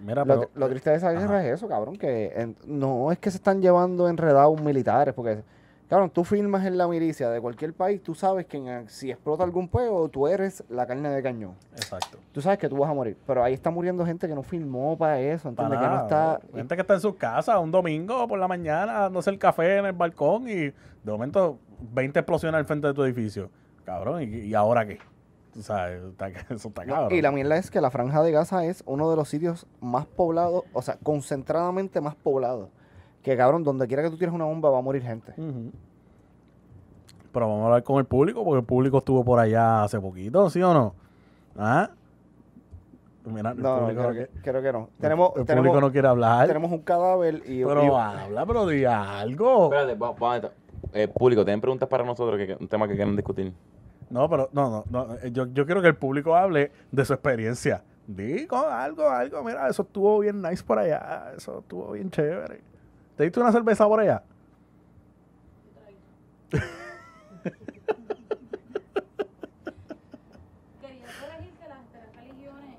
[0.00, 3.18] Mira, Lo, pero, lo triste de esa guerra es eso, cabrón, que en- no es
[3.18, 5.42] que se están llevando enredados militares, porque,
[5.88, 9.44] cabrón, tú filmas en la milicia de cualquier país, tú sabes que en- si explota
[9.44, 11.54] algún pueblo, tú eres la carne de cañón.
[11.72, 12.18] exacto.
[12.32, 14.96] Tú sabes que tú vas a morir, pero ahí está muriendo gente que no filmó
[14.96, 15.88] para eso, Para ¿entiendes?
[15.88, 16.40] Que no está...
[16.54, 19.86] Gente que está en sus casas un domingo por la mañana dándose el café en
[19.86, 20.72] el balcón y de
[21.04, 21.58] momento
[21.92, 23.50] 20 explosiones al frente de tu edificio.
[23.84, 24.98] Cabrón, ¿y, y ahora qué?
[25.52, 27.18] Tú sabes, está- eso está No, cabrón.
[27.18, 30.06] y la mierda es que la franja de Gaza es uno de los sitios más
[30.06, 32.68] poblados, o sea, concentradamente más poblados.
[33.22, 35.32] Que cabrón, donde quiera que tú tires una bomba va a morir gente.
[37.32, 40.50] Pero vamos a hablar con el público, porque el público estuvo por allá hace poquito,
[40.50, 40.94] ¿sí o no?
[41.56, 41.90] ¿Ah?
[43.24, 44.88] Mira, el No, creo, no que, quiere- creo que no.
[44.98, 46.46] Tenemos, el tenemos, público no quiere hablar.
[46.48, 49.64] tenemos un cadáver y, pero y- habla, pero di algo.
[49.64, 50.50] Espérate, va- va-
[50.94, 52.38] eh, público, ¿tienen preguntas para nosotros?
[52.38, 53.52] Que, que- un tema que quieren discutir.
[54.10, 55.14] No, pero no, no, no.
[55.22, 57.82] eh, Yo, yo quiero que el público hable de su experiencia.
[58.06, 59.42] Digo algo, algo.
[59.44, 61.32] Mira, eso estuvo bien nice por allá.
[61.36, 62.60] Eso estuvo bien chévere.
[63.16, 64.22] ¿Te diste una cerveza por allá?
[70.80, 72.76] Quería corregir que las tres religiones,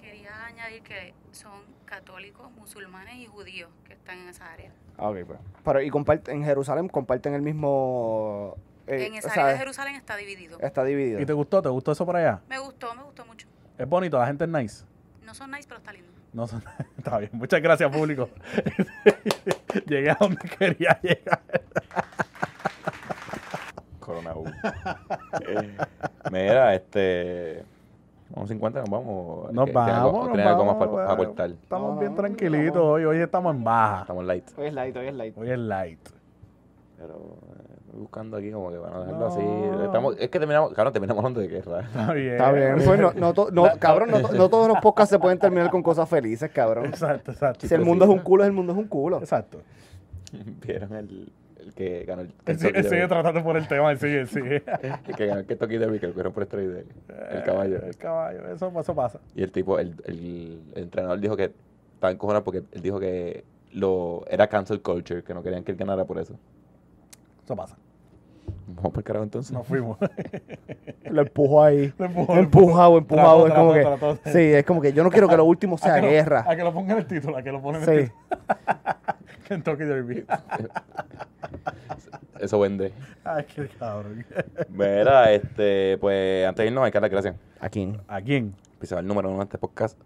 [0.00, 4.72] quería añadir que son católicos, musulmanes y judíos que están en esa área.
[4.96, 5.38] Ah, ok, pues.
[5.64, 8.56] Pero y comparten, en Jerusalén comparten el mismo...
[8.90, 10.58] eh, en esa área de Jerusalén está dividido.
[10.60, 11.20] Está dividido.
[11.20, 11.60] ¿Y te gustó?
[11.62, 12.40] ¿Te gustó eso por allá?
[12.48, 13.46] Me gustó, me gustó mucho.
[13.78, 14.84] Es bonito, la gente es nice.
[15.24, 16.08] No son nice, pero está lindo.
[16.32, 16.62] No son-
[16.98, 17.30] Está bien.
[17.34, 18.28] Muchas gracias, público.
[19.86, 21.40] Llegué a donde quería llegar.
[24.00, 24.52] Coronavirus.
[25.46, 25.76] Eh,
[26.32, 27.64] Mira, este.
[28.30, 29.52] Vamos 50, nos vamos.
[29.52, 31.24] Nos ¿Qué- tiene algo- vamos, tiene algo más para, para bueno.
[31.26, 31.50] cortar.
[31.50, 33.04] Estamos No, bien no, tranquilitos hoy.
[33.04, 34.00] Hoy estamos en baja.
[34.02, 34.44] Estamos light.
[34.56, 35.38] Hoy es light, hoy es light.
[35.38, 36.08] Hoy es light.
[36.98, 39.26] Pero eh, buscando aquí como que van a dejarlo No.
[39.26, 39.84] así.
[39.84, 41.80] Estamos, es que terminamos, claro, terminamos hablando de guerra.
[41.86, 42.32] Está bien.
[42.32, 45.18] Está bien, pues no, no, to- no, cabrón, no, to- no todos los podcasts se
[45.18, 46.86] pueden terminar con cosas felices, cabrón.
[46.86, 47.66] Exacto, exacto.
[47.66, 49.18] Si el mundo es un culo, el mundo es un culo.
[49.18, 49.60] Exacto.
[50.64, 54.62] ¿Vieron el, el que ganó el Kentucky sigue- sigue tratando por el tema, sigue, sigue.
[55.08, 56.86] El que ganó el Kentucky Derby, que lo cogieron por esteroides.
[57.30, 57.82] El caballo.
[57.82, 59.20] El caballo, eso, eso pasa.
[59.34, 61.52] Y el tipo, el, el, el entrenador dijo que
[61.94, 65.76] estaba encojonado porque él dijo que lo era cancel culture, que no querían que él
[65.78, 66.34] ganara por eso.
[67.44, 67.76] Eso pasa.
[68.68, 69.52] Vamos por el carajo entonces.
[69.52, 69.98] Nos fuimos.
[71.04, 71.92] Lo empujo ahí.
[71.98, 73.46] Lo empujó, empujado, empujado.
[73.46, 75.96] Es como que, sí, es como que yo no quiero que lo último sea A
[75.96, 76.44] que lo- guerra.
[76.46, 77.92] A que lo pongan en el título, a que lo ponen en Sí.
[77.92, 78.40] el título.
[79.48, 80.24] Kentucky Derby.
[82.40, 82.92] Eso vende.
[83.24, 84.24] Ay, qué cabrón.
[84.70, 87.34] Mira, este, pues antes de irnos hay que dar las gracias.
[87.60, 88.00] ¿A quién?
[88.08, 88.54] ¿A quién?
[88.78, 89.98] Pisaba el número uno de este podcast.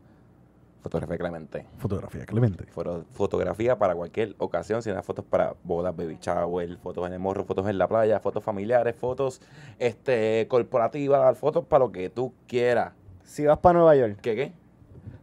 [0.85, 1.66] Fotografía Clemente.
[1.78, 2.66] Fotografía Clemente.
[2.66, 7.18] Foto- fotografía para cualquier ocasión, si das fotos para bodas, baby shower, fotos en el
[7.18, 9.41] morro, fotos en la playa, fotos familiares, fotos
[9.78, 12.93] este corporativas, fotos para lo que tú quieras.
[13.22, 14.18] Si vas para Nueva York.
[14.20, 14.53] ¿Qué qué?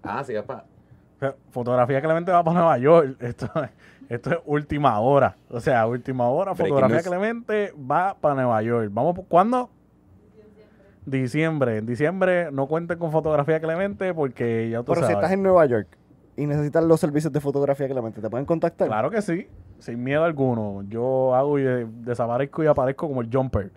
[0.01, 0.62] Ah, sí, para.
[1.18, 3.18] O sea, Fotografía Clemente va para Nueva York.
[3.22, 3.47] Esto,
[4.09, 5.38] esto es última hora.
[5.47, 6.53] O sea, última hora.
[6.53, 7.07] Breaking Fotografía news.
[7.07, 8.89] Clemente va para Nueva York.
[8.91, 9.70] Vamos, ¿cuándo?
[11.06, 11.78] Diciembre.
[11.78, 15.18] En diciembre no cuenten con Fotografía Clemente porque ya tú Pero si sabes.
[15.18, 15.88] estás en Nueva York
[16.38, 18.88] y necesitas los servicios de fotografía Clemente, ¿te pueden contactar?
[18.88, 19.47] Claro que sí.
[19.80, 20.84] Sin miedo alguno.
[20.88, 23.72] Yo hago y desaparezco y aparezco como el jumper.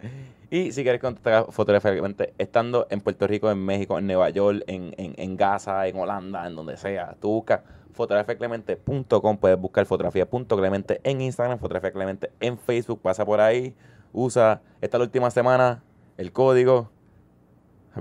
[0.50, 4.94] Y si quieres contactar fotográficamente estando en Puerto Rico, en México, en Nueva York, en,
[4.98, 7.60] en, en Gaza, en Holanda, en donde sea, tú buscas
[7.92, 13.74] fotografiaclemente.com, puedes buscar fotografía.clemente en Instagram, fotografía clemente en Facebook, pasa por ahí,
[14.12, 15.82] usa esta la última semana
[16.18, 16.90] el código.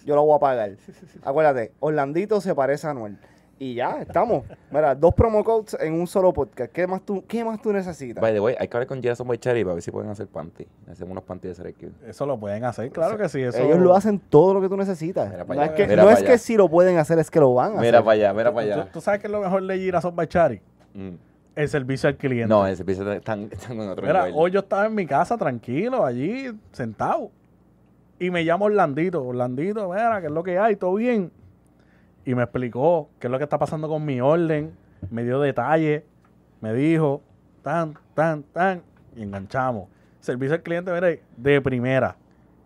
[0.05, 0.71] Yo la voy a pagar.
[1.23, 3.17] Acuérdate, Orlandito se parece a Anuel.
[3.59, 4.43] Y ya, estamos.
[4.71, 6.71] Mira, dos promo codes en un solo podcast.
[6.71, 8.19] ¿Qué más tú, qué más tú necesitas?
[8.19, 10.65] By the way, hay que hablar con Jason Boichari para ver si pueden hacer panty.
[10.89, 12.07] Hacemos unos panty de SRQ.
[12.07, 13.39] Eso lo pueden hacer, claro que sí.
[13.43, 15.29] Eso, Ellos lo hacen todo lo que tú necesitas.
[15.29, 16.37] Mira No es, que, mira no para es que allá.
[16.39, 18.03] si lo pueden hacer, es que lo van a Mira hacer.
[18.03, 18.91] para allá, mira ¿Tú, para allá.
[18.91, 20.59] tú sabes que es lo mejor de Girasol Bachari?
[20.95, 21.09] Mm.
[21.55, 22.47] El servicio al cliente.
[22.47, 24.35] No, ese piso están, están en otro Mira, nivel.
[24.37, 27.29] hoy yo estaba en mi casa tranquilo, allí, sentado.
[28.19, 29.23] Y me llama Orlandito.
[29.23, 30.75] Orlandito, mira, ¿qué es lo que hay?
[30.75, 31.31] ¿Todo bien?
[32.23, 34.71] Y me explicó qué es lo que está pasando con mi orden.
[35.09, 36.03] Me dio detalles.
[36.61, 37.21] Me dijo,
[37.63, 38.81] tan, tan, tan.
[39.15, 39.89] Y enganchamos.
[40.19, 42.15] Servicio al cliente, mira, de primera.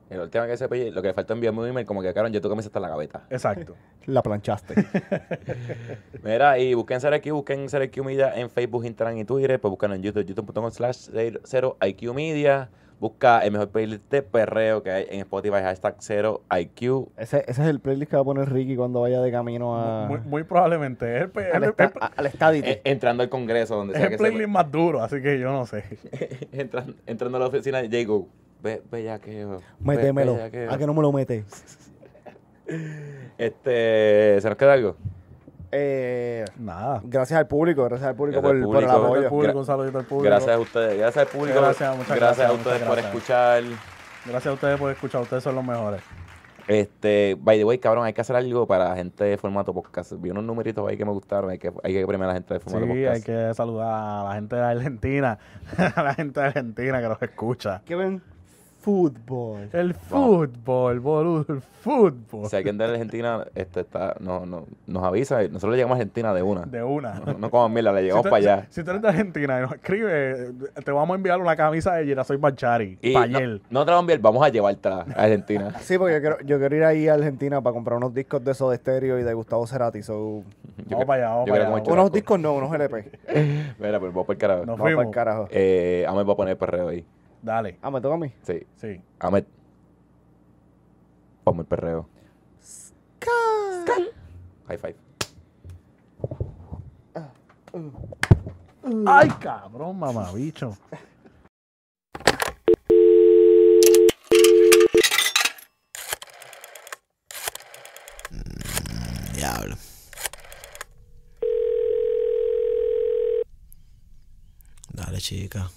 [0.10, 2.32] El último que se pille, lo que le falta enviarme un email como que, cabrón,
[2.32, 3.24] yo tu camisa está en la gaveta.
[3.30, 3.76] Exacto.
[4.06, 4.76] La planchaste.
[6.24, 9.60] Mira, y busquen SRQ, busquen SRQ Media en Facebook, Instagram y Twitter.
[9.60, 12.70] Pues buscan en YouTube, youtube.com slash 0IQ Media.
[12.98, 17.10] Busca el mejor playlist de perreo que hay en Spotify, hashtag 0IQ.
[17.18, 20.08] ese, ese es el playlist que va a poner Ricky cuando vaya de camino a,
[20.08, 21.18] Muy, muy probablemente.
[21.18, 22.70] Es el, al, el- esta- el- a- al estadity.
[22.70, 25.52] Eh, entrando al Congreso, donde es sea el que playlist más duro, así que yo
[25.52, 25.84] no sé.
[26.54, 28.30] entrando, entrando a la oficina de Jago.
[28.66, 29.62] Ve, bellaqueo.
[29.80, 30.34] Métemelo.
[30.34, 30.72] bellaqueo.
[30.72, 31.46] ¿A que no me lo metes?
[33.38, 34.96] Este, ¿se nos queda algo?
[35.72, 37.00] Eh, Nada.
[37.04, 39.06] gracias al público, gracias al público, Gracias por, al por el público.
[39.06, 39.22] apoyo.
[39.24, 40.24] Al público, un saludito al público.
[40.32, 41.60] Gracias a ustedes, gracias al público.
[41.62, 43.16] Gracias, muchas gracias gracias, a ustedes muchas por gracias.
[43.16, 43.64] escuchar.
[44.26, 45.22] Gracias a ustedes por escuchar.
[45.22, 46.02] Ustedes son los mejores.
[46.68, 50.14] Este, by the way, cabrón, hay que hacer algo para la gente de formato podcast.
[50.18, 51.52] Vi unos numeritos ahí que me gustaron.
[51.52, 53.16] Hay que, hay que premiar a la gente de Sí, formato podcast.
[53.16, 55.38] hay que saludar a la gente de Argentina.
[55.96, 57.84] a la gente de Argentina que nos escucha.
[57.86, 58.24] Que ven
[58.86, 59.68] fútbol.
[59.74, 62.48] El fútbol, boludo, el fútbol.
[62.48, 66.36] Si alguien de Argentina este, está, no, no, nos avisa, nosotros le llegamos a Argentina
[66.36, 66.62] de una.
[66.68, 67.16] De una.
[67.16, 68.66] No, no como mierda, le llegamos si tú- para allá.
[68.70, 70.52] Si, si tú eres de Argentina y nos escribe,
[70.84, 73.00] te vamos a enviar una camisa de Soy Banchari.
[73.02, 73.40] Y para no,
[73.72, 75.74] no te la vamos a enviar, vamos a llevártela a Argentina.
[75.82, 78.54] Sí, porque yo quiero, yo quiero ir ahí a Argentina para comprar unos discos de
[78.54, 80.04] Soda Stereo y de Gustavo Cerati.
[80.04, 80.44] So,
[80.78, 83.12] Yo Vamos para allá, vamos para unos discos no, unos LP.
[83.80, 84.60] Mira, pues vamos por el carajo.
[84.66, 85.06] Nos Vamos para fuimos.
[85.06, 85.48] el carajo.
[85.50, 87.04] Eh, Ahmed va a poner el perreo ahí.
[87.46, 87.78] Dale.
[87.84, 88.34] Ah, me toca a mí.
[88.42, 89.00] Sí, Sí.
[89.20, 89.46] Ahmed.
[91.44, 92.10] Ponme el perreo.
[94.68, 94.96] High five.
[99.06, 100.76] Ay, cabrón, mamabicho.
[109.36, 109.76] Diablo.
[114.94, 115.70] Dale, chica.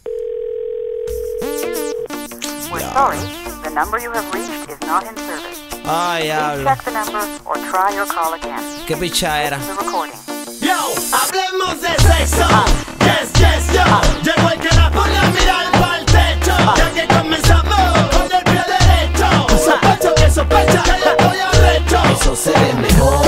[2.71, 3.19] We're sorry,
[3.63, 5.59] the number you have reached is not in service.
[5.87, 6.65] Ay, Please diablo.
[6.65, 8.61] check the number or try your call again.
[8.87, 9.59] Qué pichadera.
[9.59, 10.19] The recording.
[10.61, 10.77] Yo,
[11.13, 12.49] hablemos de sexo.
[13.01, 13.85] Yes, yes, yo.
[14.23, 16.57] Llegó el que la pone a mirar pa'l techo.
[16.77, 17.75] Ya que comenzamos
[18.13, 19.49] con el pie derecho.
[19.65, 22.03] Sospecho que sospecha que yo estoy arrecho.
[22.13, 23.28] Eso se ve mejor.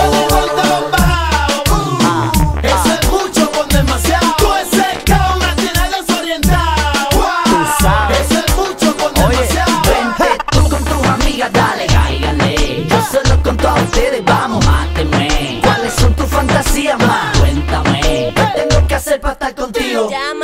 [20.05, 20.35] Estar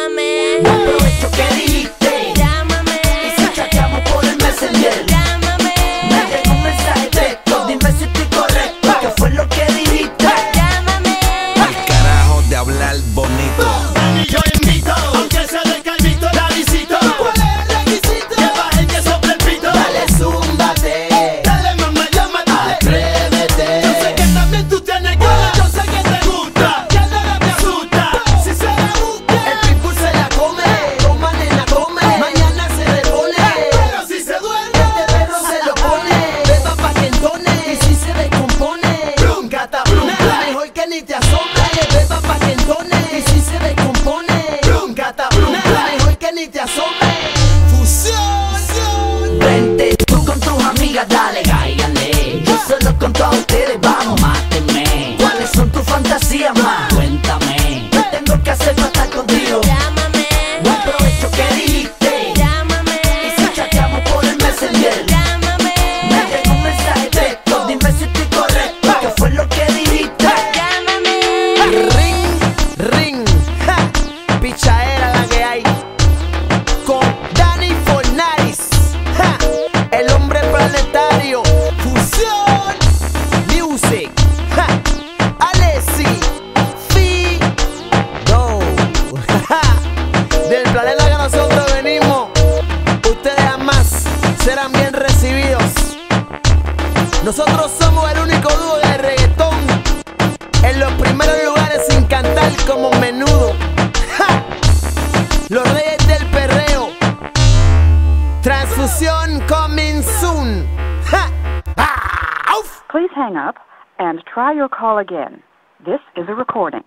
[114.79, 115.43] call again.
[115.85, 116.85] This is a recording.